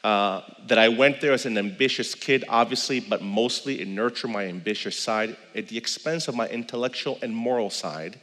Uh, 0.04 0.42
that 0.68 0.78
I 0.78 0.88
went 0.88 1.20
there 1.20 1.34
as 1.34 1.46
an 1.46 1.58
ambitious 1.58 2.16
kid, 2.16 2.46
obviously, 2.48 3.02
but 3.02 3.22
mostly 3.22 3.82
it 3.82 3.88
nurtured 3.88 4.32
my 4.32 4.46
ambitious 4.46 4.98
side 4.98 5.36
at 5.54 5.68
the 5.68 5.78
expense 5.78 6.30
of 6.30 6.36
my 6.36 6.48
intellectual 6.48 7.20
and 7.22 7.36
moral 7.36 7.70
side. 7.70 8.18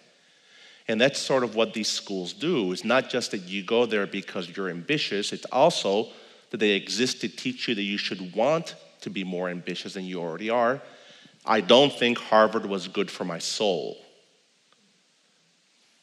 And 0.89 0.99
that's 0.99 1.19
sort 1.19 1.45
of 1.45 1.55
what 1.55 1.75
these 1.75 1.89
schools 1.89 2.33
do. 2.33 2.73
It's 2.73 2.85
not 2.85 3.11
just 3.11 3.33
that 3.33 3.43
you 3.43 3.63
go 3.63 3.85
there 3.85 4.07
because 4.07 4.57
you're 4.57 4.71
ambitious, 4.71 5.33
it's 5.33 5.45
also 5.47 6.09
that 6.51 6.59
they 6.59 6.71
exist 6.71 7.21
to 7.21 7.29
teach 7.29 7.69
you 7.69 7.75
that 7.75 7.83
you 7.83 7.99
should 7.99 8.35
want 8.35 8.75
to 9.03 9.11
be 9.11 9.25
more 9.25 9.51
ambitious 9.51 9.95
than 9.95 10.05
you 10.05 10.21
already 10.21 10.49
are. 10.49 10.81
I 11.45 11.61
don't 11.61 11.93
think 11.93 12.19
Harvard 12.19 12.65
was 12.65 12.89
good 12.89 13.11
for 13.11 13.25
my 13.25 13.39
soul. 13.39 13.99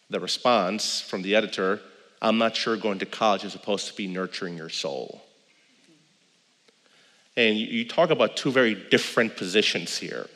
The 0.10 0.20
response 0.20 1.02
from 1.02 1.24
the 1.24 1.36
editor 1.36 1.82
I'm 2.22 2.38
not 2.38 2.56
sure 2.56 2.78
going 2.78 3.00
to 3.00 3.06
college 3.06 3.44
is 3.44 3.52
supposed 3.52 3.88
to 3.88 3.94
be 3.96 4.08
nurturing 4.08 4.56
your 4.56 4.70
soul. 4.70 5.22
And 7.36 7.58
you 7.58 7.88
talk 7.88 8.10
about 8.10 8.38
two 8.38 8.52
very 8.52 8.76
different 8.76 9.36
positions 9.36 9.98
here. 9.98 10.28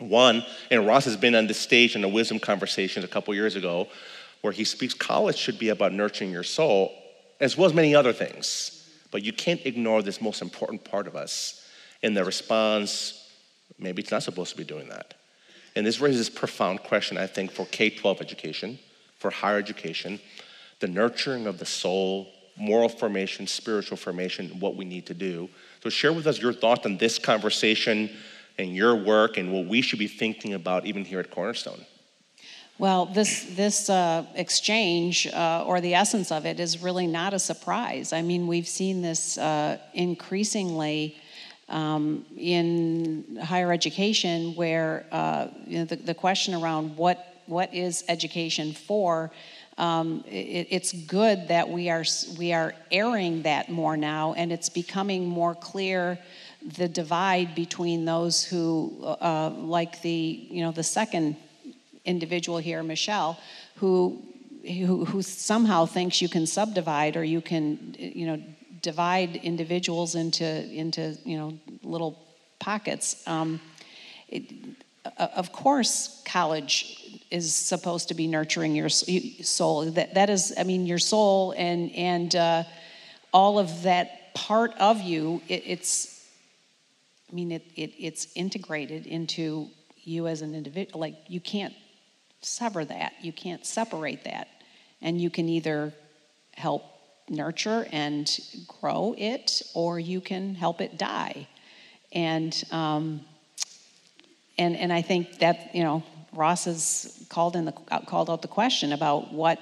One, 0.00 0.44
and 0.70 0.86
Ross 0.86 1.04
has 1.04 1.16
been 1.16 1.34
on 1.34 1.46
this 1.46 1.58
stage 1.58 1.94
in 1.94 2.02
the 2.02 2.08
wisdom 2.08 2.38
conversations 2.38 3.04
a 3.04 3.08
couple 3.08 3.34
years 3.34 3.56
ago, 3.56 3.88
where 4.42 4.52
he 4.52 4.64
speaks 4.64 4.92
college 4.92 5.36
should 5.36 5.58
be 5.58 5.70
about 5.70 5.92
nurturing 5.92 6.30
your 6.30 6.42
soul, 6.42 6.92
as 7.40 7.56
well 7.56 7.66
as 7.66 7.74
many 7.74 7.94
other 7.94 8.12
things. 8.12 8.88
But 9.10 9.22
you 9.22 9.32
can't 9.32 9.64
ignore 9.64 10.02
this 10.02 10.20
most 10.20 10.42
important 10.42 10.84
part 10.84 11.06
of 11.06 11.16
us. 11.16 11.66
And 12.02 12.16
the 12.16 12.24
response, 12.24 13.30
maybe 13.78 14.02
it's 14.02 14.10
not 14.10 14.22
supposed 14.22 14.50
to 14.50 14.56
be 14.56 14.64
doing 14.64 14.88
that. 14.88 15.14
And 15.74 15.86
this 15.86 16.00
raises 16.00 16.28
profound 16.28 16.82
question, 16.82 17.16
I 17.16 17.26
think, 17.26 17.50
for 17.50 17.66
K 17.66 17.90
12 17.90 18.20
education, 18.20 18.78
for 19.18 19.30
higher 19.30 19.58
education, 19.58 20.20
the 20.80 20.88
nurturing 20.88 21.46
of 21.46 21.58
the 21.58 21.66
soul, 21.66 22.28
moral 22.56 22.88
formation, 22.88 23.46
spiritual 23.46 23.96
formation, 23.96 24.48
what 24.60 24.76
we 24.76 24.84
need 24.84 25.06
to 25.06 25.14
do. 25.14 25.48
So, 25.82 25.90
share 25.90 26.12
with 26.12 26.26
us 26.26 26.40
your 26.40 26.52
thoughts 26.52 26.86
on 26.86 26.96
this 26.96 27.18
conversation 27.18 28.10
and 28.58 28.74
your 28.74 28.94
work 28.94 29.36
and 29.36 29.52
what 29.52 29.66
we 29.66 29.82
should 29.82 29.98
be 29.98 30.08
thinking 30.08 30.54
about 30.54 30.86
even 30.86 31.04
here 31.04 31.20
at 31.20 31.30
Cornerstone. 31.30 31.84
Well, 32.78 33.06
this 33.06 33.44
this 33.56 33.88
uh, 33.88 34.26
exchange 34.34 35.26
uh, 35.28 35.64
or 35.66 35.80
the 35.80 35.94
essence 35.94 36.30
of 36.30 36.44
it 36.44 36.60
is 36.60 36.82
really 36.82 37.06
not 37.06 37.32
a 37.32 37.38
surprise. 37.38 38.12
I 38.12 38.20
mean, 38.20 38.46
we've 38.46 38.68
seen 38.68 39.00
this 39.00 39.38
uh, 39.38 39.78
increasingly 39.94 41.16
um, 41.70 42.26
in 42.36 43.38
higher 43.42 43.72
education, 43.72 44.54
where 44.54 45.06
uh, 45.10 45.48
you 45.66 45.78
know, 45.78 45.84
the, 45.86 45.96
the 45.96 46.14
question 46.14 46.54
around 46.54 46.96
what 46.96 47.42
what 47.46 47.72
is 47.72 48.04
education 48.08 48.72
for 48.72 49.30
um, 49.78 50.24
it, 50.26 50.68
it's 50.70 50.92
good 50.92 51.48
that 51.48 51.68
we 51.68 51.90
are 51.90 52.04
we 52.38 52.52
are 52.52 52.74
airing 52.90 53.42
that 53.42 53.70
more 53.70 53.96
now, 53.96 54.32
and 54.34 54.52
it's 54.52 54.68
becoming 54.68 55.26
more 55.26 55.54
clear 55.54 56.18
the 56.78 56.88
divide 56.88 57.54
between 57.54 58.04
those 58.04 58.44
who, 58.44 58.92
uh, 59.04 59.50
like 59.50 60.02
the 60.02 60.46
you 60.50 60.62
know 60.62 60.72
the 60.72 60.82
second 60.82 61.36
individual 62.04 62.58
here, 62.58 62.82
Michelle, 62.82 63.38
who, 63.76 64.22
who 64.62 65.04
who 65.04 65.22
somehow 65.22 65.84
thinks 65.84 66.22
you 66.22 66.28
can 66.28 66.46
subdivide 66.46 67.16
or 67.16 67.24
you 67.24 67.40
can 67.40 67.94
you 67.98 68.26
know 68.26 68.42
divide 68.80 69.36
individuals 69.36 70.14
into 70.14 70.46
into 70.72 71.16
you 71.24 71.36
know 71.36 71.58
little 71.82 72.18
pockets. 72.58 73.22
Um, 73.26 73.60
it, 74.28 74.44
of 75.18 75.52
course, 75.52 76.22
college 76.24 77.05
is 77.30 77.54
supposed 77.54 78.08
to 78.08 78.14
be 78.14 78.26
nurturing 78.26 78.74
your 78.74 78.88
soul. 78.88 79.90
That, 79.90 80.14
that 80.14 80.30
is, 80.30 80.54
I 80.58 80.64
mean, 80.64 80.86
your 80.86 80.98
soul 80.98 81.54
and, 81.56 81.90
and 81.92 82.34
uh, 82.34 82.64
all 83.32 83.58
of 83.58 83.82
that 83.82 84.34
part 84.34 84.72
of 84.78 85.00
you, 85.00 85.42
it, 85.48 85.62
it's, 85.66 86.26
I 87.30 87.34
mean, 87.34 87.52
it, 87.52 87.64
it, 87.74 87.92
it's 87.98 88.28
integrated 88.34 89.06
into 89.06 89.68
you 90.04 90.28
as 90.28 90.42
an 90.42 90.54
individual. 90.54 91.00
Like, 91.00 91.16
you 91.28 91.40
can't 91.40 91.74
sever 92.40 92.84
that, 92.84 93.14
you 93.20 93.32
can't 93.32 93.66
separate 93.66 94.24
that. 94.24 94.48
And 95.02 95.20
you 95.20 95.30
can 95.30 95.48
either 95.48 95.92
help 96.54 96.84
nurture 97.28 97.86
and 97.92 98.30
grow 98.80 99.14
it, 99.18 99.62
or 99.74 99.98
you 99.98 100.20
can 100.20 100.54
help 100.54 100.80
it 100.80 100.96
die. 100.96 101.48
And 102.12 102.64
um, 102.70 103.20
and 104.58 104.76
and 104.76 104.92
I 104.92 105.02
think 105.02 105.38
that 105.40 105.74
you 105.74 105.82
know 105.82 106.02
Ross 106.36 106.64
has 106.64 107.26
called 107.28 107.56
in 107.56 107.64
the 107.64 107.72
called 107.72 108.30
out 108.30 108.42
the 108.42 108.48
question 108.48 108.92
about 108.92 109.32
what 109.32 109.58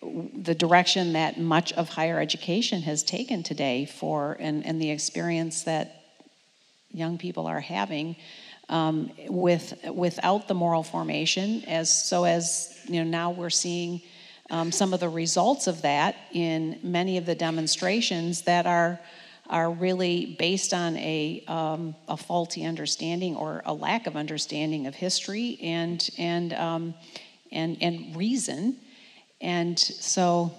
the 0.00 0.54
direction 0.54 1.12
that 1.12 1.38
much 1.38 1.72
of 1.74 1.88
higher 1.90 2.18
education 2.18 2.82
has 2.82 3.02
taken 3.02 3.42
today 3.42 3.84
for 3.84 4.36
and, 4.40 4.64
and 4.64 4.80
the 4.80 4.90
experience 4.90 5.64
that 5.64 6.04
young 6.90 7.18
people 7.18 7.46
are 7.46 7.60
having 7.60 8.16
um, 8.68 9.10
with 9.28 9.74
without 9.92 10.48
the 10.48 10.54
moral 10.54 10.82
formation 10.82 11.64
as 11.66 11.90
so 11.90 12.24
as 12.24 12.78
you 12.86 13.04
know 13.04 13.10
now 13.10 13.30
we're 13.30 13.50
seeing 13.50 14.00
um, 14.50 14.72
some 14.72 14.92
of 14.92 15.00
the 15.00 15.08
results 15.08 15.66
of 15.66 15.82
that 15.82 16.16
in 16.32 16.78
many 16.82 17.18
of 17.18 17.26
the 17.26 17.34
demonstrations 17.34 18.42
that 18.42 18.66
are 18.66 18.98
are 19.50 19.70
really 19.70 20.36
based 20.38 20.72
on 20.72 20.96
a, 20.96 21.42
um, 21.48 21.94
a 22.08 22.16
faulty 22.16 22.64
understanding 22.64 23.34
or 23.34 23.62
a 23.66 23.74
lack 23.74 24.06
of 24.06 24.16
understanding 24.16 24.86
of 24.86 24.94
history 24.94 25.58
and 25.60 26.08
and 26.16 26.52
um, 26.54 26.94
and 27.52 27.76
and 27.82 28.16
reason 28.16 28.76
and 29.40 29.78
so 29.78 30.52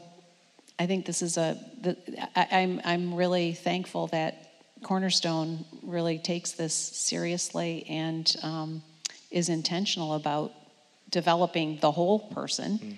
I 0.77 0.87
think 0.87 1.05
this 1.05 1.21
is 1.21 1.37
a 1.37 1.57
the, 1.81 1.97
I, 2.35 2.47
I'm 2.51 2.81
I'm 2.83 3.13
really 3.15 3.53
thankful 3.53 4.07
that 4.07 4.51
Cornerstone 4.83 5.63
really 5.83 6.17
takes 6.19 6.51
this 6.51 6.73
seriously 6.73 7.85
and 7.87 8.35
um, 8.43 8.83
is 9.29 9.47
intentional 9.47 10.15
about 10.15 10.51
developing 11.09 11.77
the 11.79 11.91
whole 11.91 12.19
person 12.19 12.79
mm. 12.79 12.97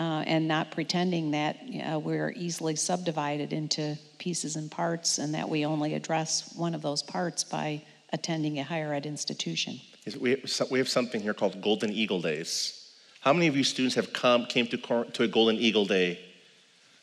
Uh, 0.00 0.24
and 0.26 0.48
not 0.48 0.70
pretending 0.70 1.32
that 1.32 1.68
know, 1.68 1.98
we're 1.98 2.32
easily 2.34 2.74
subdivided 2.74 3.52
into 3.52 3.98
pieces 4.16 4.56
and 4.56 4.70
parts 4.70 5.18
and 5.18 5.34
that 5.34 5.46
we 5.46 5.66
only 5.66 5.92
address 5.92 6.54
one 6.56 6.74
of 6.74 6.80
those 6.80 7.02
parts 7.02 7.44
by 7.44 7.82
attending 8.14 8.58
a 8.58 8.62
higher 8.62 8.94
ed 8.94 9.04
institution. 9.04 9.78
We 10.18 10.78
have 10.78 10.88
something 10.88 11.20
here 11.20 11.34
called 11.34 11.60
Golden 11.60 11.92
Eagle 11.92 12.22
Days. 12.22 12.94
How 13.20 13.34
many 13.34 13.46
of 13.46 13.54
you 13.54 13.62
students 13.62 13.94
have 13.96 14.14
come 14.14 14.46
came 14.46 14.66
to, 14.68 14.78
to 15.12 15.22
a 15.22 15.28
Golden 15.28 15.56
Eagle 15.56 15.84
Day 15.84 16.18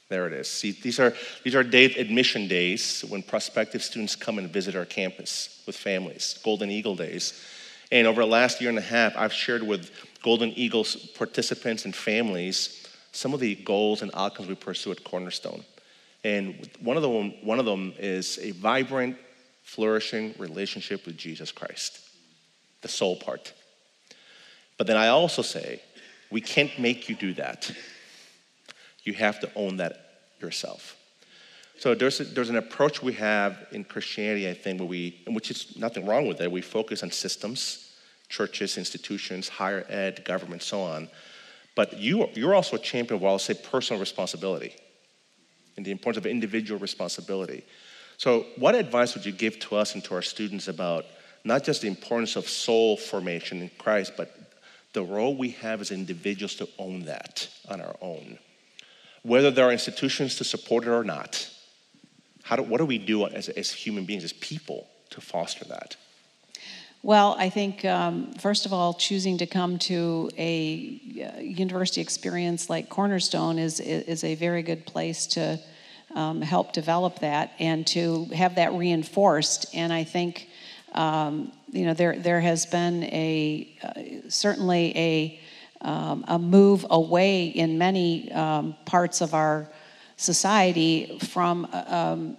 there 0.10 0.26
it 0.26 0.32
is. 0.32 0.48
See, 0.48 0.72
these 0.72 1.02
are, 1.02 1.14
these 1.44 1.54
are 1.54 1.64
day, 1.64 1.84
admission 1.84 2.48
days 2.48 3.04
when 3.10 3.22
prospective 3.22 3.84
students 3.84 4.16
come 4.16 4.38
and 4.38 4.50
visit 4.50 4.74
our 4.74 4.86
campus 4.86 5.62
with 5.68 5.76
families, 5.76 6.40
Golden 6.46 6.72
Eagle 6.72 6.96
Days. 6.96 7.44
And 7.92 8.08
over 8.08 8.22
the 8.22 8.28
last 8.28 8.62
year 8.62 8.70
and 8.70 8.80
a 8.80 8.82
half, 8.82 9.18
I've 9.18 9.34
shared 9.34 9.64
with 9.64 9.92
Golden 10.24 10.52
Eagles 10.52 10.96
participants 10.96 11.84
and 11.84 11.94
families 11.94 12.87
some 13.18 13.34
of 13.34 13.40
the 13.40 13.56
goals 13.56 14.02
and 14.02 14.12
outcomes 14.14 14.48
we 14.48 14.56
pursue 14.56 14.92
at 14.92 15.04
Cornerstone. 15.04 15.64
And 16.24 16.70
one 16.80 16.98
of 16.98 17.04
them, 17.04 17.34
one 17.42 17.60
of 17.60 17.66
them 17.66 17.94
is 17.98 18.38
a 18.42 18.52
vibrant, 18.52 19.18
flourishing 19.64 20.34
relationship 20.38 21.06
with 21.06 21.18
Jesus 21.18 21.52
Christ, 21.52 22.00
the 22.82 22.88
soul 22.88 23.16
part. 23.16 23.54
But 24.78 24.88
then 24.88 24.98
I 24.98 25.08
also 25.08 25.42
say, 25.42 25.82
we 26.30 26.42
can't 26.42 26.78
make 26.80 27.10
you 27.10 27.16
do 27.16 27.34
that 27.36 27.72
you 29.08 29.14
have 29.14 29.40
to 29.40 29.50
own 29.56 29.78
that 29.78 30.20
yourself. 30.42 30.98
So 31.80 31.96
there's, 31.96 32.20
a, 32.20 32.26
there's 32.26 32.50
an 32.50 32.58
approach 32.58 33.02
we 33.02 33.14
have 33.14 33.68
in 33.72 33.86
Christianity, 33.86 34.50
I 34.50 34.54
think, 34.54 34.80
where 34.80 34.88
we, 34.88 35.22
which 35.28 35.50
is 35.50 35.78
nothing 35.78 36.06
wrong 36.06 36.28
with 36.28 36.42
it, 36.42 36.52
we 36.52 36.62
focus 36.62 37.04
on 37.04 37.12
systems, 37.12 37.94
churches, 38.28 38.78
institutions, 38.78 39.48
higher 39.48 39.86
ed, 39.88 40.26
government, 40.26 40.62
so 40.62 40.82
on. 40.82 41.08
But 41.78 41.98
you, 41.98 42.28
you're 42.34 42.54
also 42.54 42.76
a 42.76 42.80
champion 42.80 43.16
of 43.16 43.22
what 43.22 43.30
I'll 43.30 43.40
say 43.40 43.54
personal 43.54 44.02
responsibility 44.02 44.76
and 45.78 45.86
the 45.86 45.92
importance 45.92 46.26
of 46.26 46.30
individual 46.30 46.78
responsibility. 46.82 47.64
So, 48.18 48.48
what 48.58 48.76
advice 48.76 49.16
would 49.16 49.26
you 49.26 49.32
give 49.32 49.60
to 49.60 49.78
us 49.78 49.94
and 49.94 50.04
to 50.06 50.16
our 50.16 50.22
students 50.22 50.68
about 50.68 51.06
not 51.46 51.64
just 51.64 51.84
the 51.84 51.88
importance 51.88 52.36
of 52.36 52.50
soul 52.50 52.98
formation 52.98 53.62
in 53.62 53.72
Christ, 53.78 54.14
but 54.18 54.36
the 54.92 55.04
role 55.04 55.38
we 55.38 55.52
have 55.52 55.80
as 55.80 55.92
individuals 55.92 56.56
to 56.56 56.68
own 56.78 57.06
that 57.06 57.48
on 57.70 57.80
our 57.80 57.96
own? 58.02 58.40
whether 59.28 59.52
there 59.52 59.68
are 59.68 59.74
institutions 59.74 60.36
to 60.36 60.44
support 60.46 60.86
it 60.86 60.90
or 60.90 61.04
not. 61.04 61.50
How 62.44 62.56
do, 62.56 62.64
what 62.64 62.78
do 62.78 62.86
we 62.86 62.98
do 62.98 63.28
as, 63.28 63.50
as 63.50 63.72
human 63.72 64.06
beings, 64.06 64.24
as 64.24 64.32
people, 64.32 64.88
to 65.10 65.20
foster 65.20 65.66
that? 65.66 65.98
Well, 67.08 67.38
I 67.40 67.50
think, 67.50 67.86
um, 67.86 68.34
first 68.34 68.66
of 68.66 68.74
all, 68.74 68.94
choosing 68.94 69.38
to 69.38 69.46
come 69.46 69.80
to 69.80 70.30
a 70.38 71.00
uh, 71.38 71.40
university 71.40 72.02
experience 72.02 72.70
like 72.70 72.90
Cornerstone 72.90 73.60
is, 73.60 73.80
is 73.80 74.26
a 74.26 74.36
very 74.36 74.62
good 74.62 74.86
place 74.86 75.26
to 75.28 75.58
um, 76.16 76.42
help 76.42 76.74
develop 76.74 77.20
that 77.20 77.54
and 77.60 77.88
to 77.88 78.26
have 78.36 78.56
that 78.56 78.74
reinforced. 78.74 79.74
And 79.74 79.94
I 79.94 80.04
think, 80.04 80.50
um, 80.96 81.54
you 81.72 81.86
know, 81.86 81.94
there, 81.94 82.20
there 82.20 82.42
has 82.42 82.66
been 82.66 83.06
a 83.06 83.74
uh, 83.82 84.30
certainly 84.30 84.92
a 84.98 85.40
um, 85.80 86.26
a 86.28 86.38
move 86.38 86.86
away 86.90 87.46
in 87.46 87.78
many 87.78 88.30
um, 88.34 88.76
parts 88.84 89.22
of 89.22 89.34
our 89.34 89.70
society 90.18 91.20
from 91.20 91.70
um, 91.72 92.36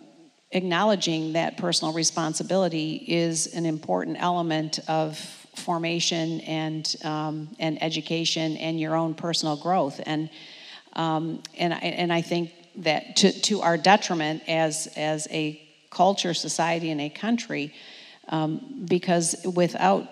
acknowledging 0.51 1.35
that 1.35 1.57
personal 1.59 1.93
responsibility 1.93 2.97
is 3.07 3.49
an 3.55 3.67
important 3.67 4.17
element 4.21 4.79
of 4.89 5.19
formation 5.55 6.41
and 6.43 6.97
um, 7.05 7.49
and 7.59 7.83
education 7.83 8.57
and 8.57 8.81
your 8.81 8.95
own 8.95 9.15
personal 9.15 9.57
growth. 9.57 10.01
And 10.07 10.31
um, 10.95 11.43
and 11.57 11.75
I, 11.75 11.79
and 11.79 12.13
I 12.13 12.23
think 12.23 12.53
that 12.77 13.17
to, 13.17 13.33
to 13.43 13.61
our 13.63 13.77
detriment 13.77 14.43
as 14.49 14.89
as 14.97 15.29
a 15.31 15.61
culture, 15.91 16.35
society, 16.35 16.91
and 16.91 17.01
a 17.01 17.11
country, 17.11 17.75
um, 18.29 18.85
because 18.89 19.37
without 19.55 20.09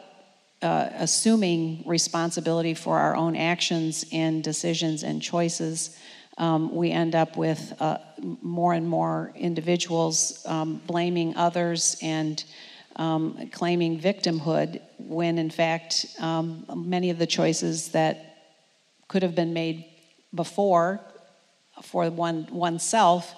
uh, 0.62 0.88
assuming 0.94 1.82
responsibility 1.86 2.74
for 2.74 2.98
our 2.98 3.14
own 3.14 3.36
actions 3.36 4.04
and 4.10 4.42
decisions 4.42 5.02
and 5.02 5.22
choices, 5.22 5.96
um, 6.38 6.74
we 6.74 6.90
end 6.90 7.14
up 7.14 7.36
with 7.36 7.72
uh, 7.80 7.98
more 8.42 8.74
and 8.74 8.88
more 8.88 9.32
individuals 9.36 10.44
um, 10.46 10.80
blaming 10.86 11.36
others 11.36 11.96
and 12.02 12.44
um, 12.96 13.48
claiming 13.52 14.00
victimhood 14.00 14.80
when, 14.98 15.38
in 15.38 15.50
fact, 15.50 16.06
um, 16.20 16.64
many 16.74 17.10
of 17.10 17.18
the 17.18 17.26
choices 17.26 17.88
that 17.90 18.36
could 19.08 19.22
have 19.22 19.34
been 19.34 19.52
made 19.52 19.84
before 20.34 21.00
for 21.82 22.10
one 22.10 22.46
oneself 22.50 23.34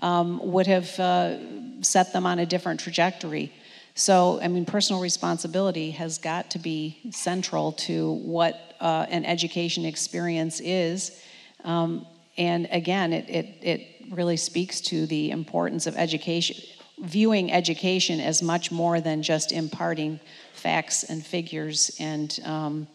um, 0.00 0.40
would 0.52 0.66
have 0.66 0.98
uh, 1.00 1.82
set 1.82 2.12
them 2.12 2.26
on 2.26 2.38
a 2.38 2.46
different 2.46 2.80
trajectory. 2.80 3.52
So, 3.94 4.40
I 4.42 4.48
mean, 4.48 4.66
personal 4.66 5.00
responsibility 5.00 5.92
has 5.92 6.18
got 6.18 6.50
to 6.50 6.58
be 6.58 6.98
central 7.12 7.72
to 7.72 8.12
what 8.12 8.76
uh, 8.78 9.06
an 9.08 9.24
education 9.24 9.86
experience 9.86 10.60
is. 10.60 11.18
Um, 11.64 12.06
and 12.38 12.68
again, 12.70 13.12
it, 13.12 13.28
it, 13.28 13.46
it 13.62 13.86
really 14.10 14.36
speaks 14.36 14.80
to 14.82 15.06
the 15.06 15.30
importance 15.30 15.86
of 15.86 15.96
education, 15.96 16.56
viewing 16.98 17.52
education 17.52 18.20
as 18.20 18.42
much 18.42 18.70
more 18.70 19.00
than 19.00 19.22
just 19.22 19.52
imparting 19.52 20.20
facts 20.54 21.04
and 21.04 21.24
figures 21.24 21.96
and, 21.98 22.38
um, 22.44 22.86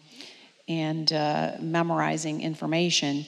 and 0.68 1.12
uh, 1.12 1.52
memorizing 1.60 2.40
information. 2.40 3.26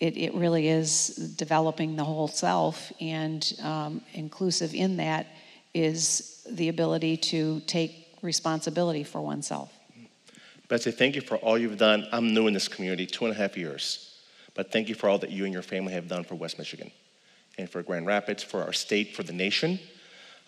It, 0.00 0.16
it 0.16 0.34
really 0.34 0.68
is 0.68 1.08
developing 1.36 1.96
the 1.96 2.04
whole 2.04 2.28
self, 2.28 2.92
and 3.00 3.52
um, 3.62 4.02
inclusive 4.14 4.74
in 4.74 4.98
that 4.98 5.26
is 5.74 6.46
the 6.48 6.68
ability 6.68 7.16
to 7.16 7.60
take 7.66 8.16
responsibility 8.22 9.04
for 9.04 9.20
oneself. 9.20 9.72
Betsy, 10.68 10.90
thank 10.90 11.14
you 11.16 11.22
for 11.22 11.36
all 11.38 11.58
you've 11.58 11.78
done. 11.78 12.06
I'm 12.12 12.34
new 12.34 12.46
in 12.46 12.54
this 12.54 12.68
community, 12.68 13.06
two 13.06 13.24
and 13.24 13.34
a 13.34 13.36
half 13.36 13.56
years, 13.56 14.17
but 14.58 14.72
thank 14.72 14.88
you 14.88 14.94
for 14.96 15.08
all 15.08 15.18
that 15.18 15.30
you 15.30 15.44
and 15.44 15.52
your 15.52 15.62
family 15.62 15.92
have 15.92 16.08
done 16.08 16.24
for 16.24 16.34
West 16.34 16.58
Michigan 16.58 16.90
and 17.58 17.70
for 17.70 17.80
Grand 17.80 18.08
Rapids, 18.08 18.42
for 18.42 18.60
our 18.64 18.72
state, 18.72 19.14
for 19.14 19.22
the 19.22 19.32
nation. 19.32 19.78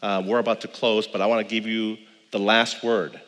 Uh, 0.02 0.20
we're 0.26 0.40
about 0.40 0.62
to 0.62 0.68
close, 0.68 1.06
but 1.06 1.20
I 1.20 1.26
want 1.26 1.48
to 1.48 1.54
give 1.54 1.64
you 1.64 1.96
the 2.32 2.40
last 2.40 2.82
word. 2.82 3.20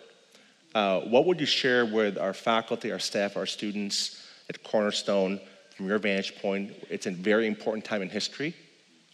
Uh, 0.75 1.03
what 1.03 1.25
would 1.27 1.39
you 1.39 1.47
share 1.47 1.87
with 1.87 2.19
our 2.19 2.35
faculty, 2.35 2.91
our 2.91 2.99
staff, 2.99 3.37
our 3.37 3.47
students 3.47 4.27
at 4.49 4.65
Cornerstone 4.65 5.39
from 5.77 5.87
your 5.87 6.01
vantage 6.01 6.35
point? 6.43 6.73
It's 6.91 7.07
a 7.07 7.13
very 7.13 7.47
important 7.47 7.85
time 7.85 8.03
in 8.03 8.09
history 8.09 8.53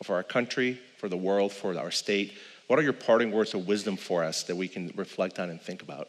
for 0.04 0.16
our 0.16 0.22
country, 0.22 0.81
for 0.96 1.11
the 1.11 1.18
world, 1.18 1.52
for 1.52 1.78
our 1.78 1.90
state. 1.90 2.38
What 2.68 2.78
are 2.78 2.83
your 2.83 2.94
parting 2.94 3.31
words 3.31 3.52
of 3.52 3.68
wisdom 3.68 3.98
for 3.98 4.24
us 4.24 4.44
that 4.44 4.57
we 4.57 4.68
can 4.68 4.90
reflect 4.96 5.38
on 5.38 5.50
and 5.50 5.61
think 5.61 5.83
about? 5.83 6.09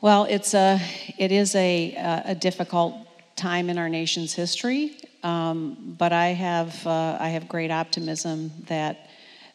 Well, 0.00 0.24
it's 0.24 0.54
a, 0.54 0.80
it 1.18 1.32
is 1.32 1.54
a, 1.54 2.22
a 2.24 2.34
difficult 2.34 3.07
time 3.38 3.70
in 3.70 3.78
our 3.78 3.88
nation's 3.88 4.34
history, 4.34 4.96
um, 5.22 5.94
but 5.96 6.12
I 6.12 6.28
have, 6.28 6.86
uh, 6.86 7.16
I 7.20 7.28
have 7.28 7.48
great 7.48 7.70
optimism 7.70 8.50
that 8.66 9.08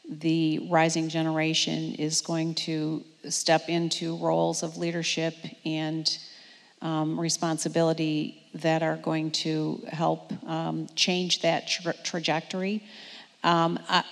the 0.09 0.67
rising 0.69 1.09
generation 1.09 1.95
is 1.95 2.21
going 2.21 2.55
to 2.55 3.03
step 3.29 3.67
into 3.67 4.15
roles 4.17 4.63
of 4.63 4.77
leadership 4.77 5.35
and 5.65 6.17
um, 6.81 7.19
responsibility 7.19 8.41
that 8.55 8.83
are 8.83 8.97
going 8.97 9.31
to 9.31 9.83
help 9.87 10.31
um, 10.47 10.87
change 10.95 11.41
that 11.41 11.67
tra- 11.67 11.95
trajectory. 12.03 12.83
Um, 13.43 13.79
I, 13.89 14.03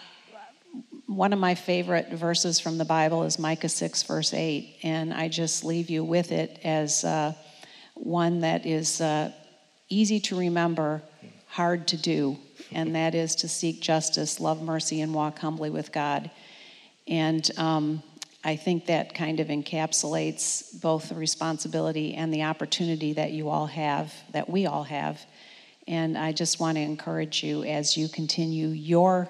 one 1.07 1.33
of 1.33 1.39
my 1.39 1.55
favorite 1.55 2.09
verses 2.11 2.59
from 2.59 2.77
the 2.77 2.85
Bible 2.85 3.23
is 3.23 3.39
Micah 3.39 3.69
6, 3.69 4.03
verse 4.03 4.33
8, 4.33 4.79
and 4.83 5.13
I 5.13 5.27
just 5.27 5.63
leave 5.63 5.89
you 5.89 6.03
with 6.03 6.31
it 6.31 6.59
as 6.63 7.03
uh, 7.03 7.33
one 7.95 8.41
that 8.41 8.65
is 8.65 9.01
uh, 9.01 9.31
easy 9.91 10.19
to 10.21 10.37
remember, 10.37 11.01
hard 11.47 11.87
to 11.89 11.97
do, 11.97 12.37
and 12.71 12.95
that 12.95 13.13
is 13.13 13.35
to 13.35 13.47
seek 13.47 13.81
justice, 13.81 14.39
love 14.39 14.61
mercy, 14.61 15.01
and 15.01 15.13
walk 15.13 15.39
humbly 15.39 15.69
with 15.69 15.91
God. 15.91 16.31
And 17.07 17.49
um, 17.57 18.01
I 18.43 18.55
think 18.55 18.85
that 18.85 19.13
kind 19.13 19.39
of 19.39 19.47
encapsulates 19.47 20.79
both 20.81 21.09
the 21.09 21.15
responsibility 21.15 22.13
and 22.13 22.33
the 22.33 22.43
opportunity 22.43 23.13
that 23.13 23.31
you 23.31 23.49
all 23.49 23.67
have, 23.67 24.13
that 24.31 24.49
we 24.49 24.65
all 24.65 24.83
have. 24.83 25.21
And 25.87 26.17
I 26.17 26.31
just 26.31 26.59
want 26.59 26.77
to 26.77 26.81
encourage 26.81 27.43
you 27.43 27.63
as 27.63 27.97
you 27.97 28.07
continue 28.07 28.69
your 28.69 29.29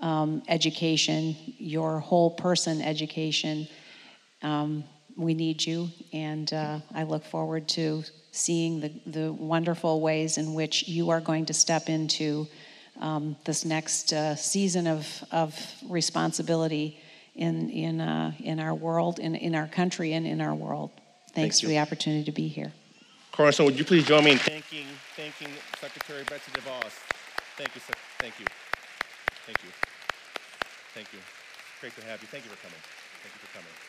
um, 0.00 0.42
education, 0.48 1.34
your 1.58 1.98
whole 1.98 2.30
person 2.30 2.82
education. 2.82 3.66
Um, 4.42 4.84
we 5.16 5.32
need 5.32 5.64
you, 5.64 5.88
and 6.12 6.52
uh, 6.52 6.80
I 6.92 7.04
look 7.04 7.24
forward 7.24 7.68
to 7.68 8.02
seeing 8.34 8.80
the, 8.80 8.90
the 9.06 9.32
wonderful 9.32 10.00
ways 10.00 10.38
in 10.38 10.54
which 10.54 10.88
you 10.88 11.10
are 11.10 11.20
going 11.20 11.46
to 11.46 11.54
step 11.54 11.88
into 11.88 12.48
um, 13.00 13.36
this 13.44 13.64
next 13.64 14.12
uh, 14.12 14.34
season 14.34 14.88
of, 14.88 15.24
of 15.30 15.56
responsibility 15.88 17.00
in, 17.36 17.70
in, 17.70 18.00
uh, 18.00 18.32
in 18.40 18.58
our 18.58 18.74
world, 18.74 19.20
in, 19.20 19.36
in 19.36 19.54
our 19.54 19.68
country, 19.68 20.12
and 20.12 20.26
in 20.26 20.40
our 20.40 20.54
world. 20.54 20.90
Thanks 21.32 21.60
Thank 21.60 21.66
for 21.66 21.68
the 21.68 21.78
opportunity 21.78 22.24
to 22.24 22.32
be 22.32 22.48
here. 22.48 22.72
Cornerstone, 23.30 23.66
would 23.66 23.78
you 23.78 23.84
please 23.84 24.04
join 24.04 24.24
me 24.24 24.32
in 24.32 24.38
thanking, 24.38 24.86
thanking 25.16 25.48
Secretary 25.80 26.24
Betsy 26.24 26.50
DeVos? 26.52 26.92
Thank 27.56 27.74
you, 27.74 27.80
Sec- 27.80 27.98
thank 28.18 28.38
you. 28.40 28.46
Thank 29.46 29.62
you. 29.62 29.70
Thank 30.92 31.12
you. 31.12 31.20
Great 31.80 31.94
to 31.96 32.04
have 32.06 32.20
you. 32.20 32.28
Thank 32.28 32.44
you 32.44 32.50
for 32.50 32.60
coming. 32.62 32.78
Thank 33.22 33.34
you 33.34 33.46
for 33.46 33.58
coming. 33.58 33.83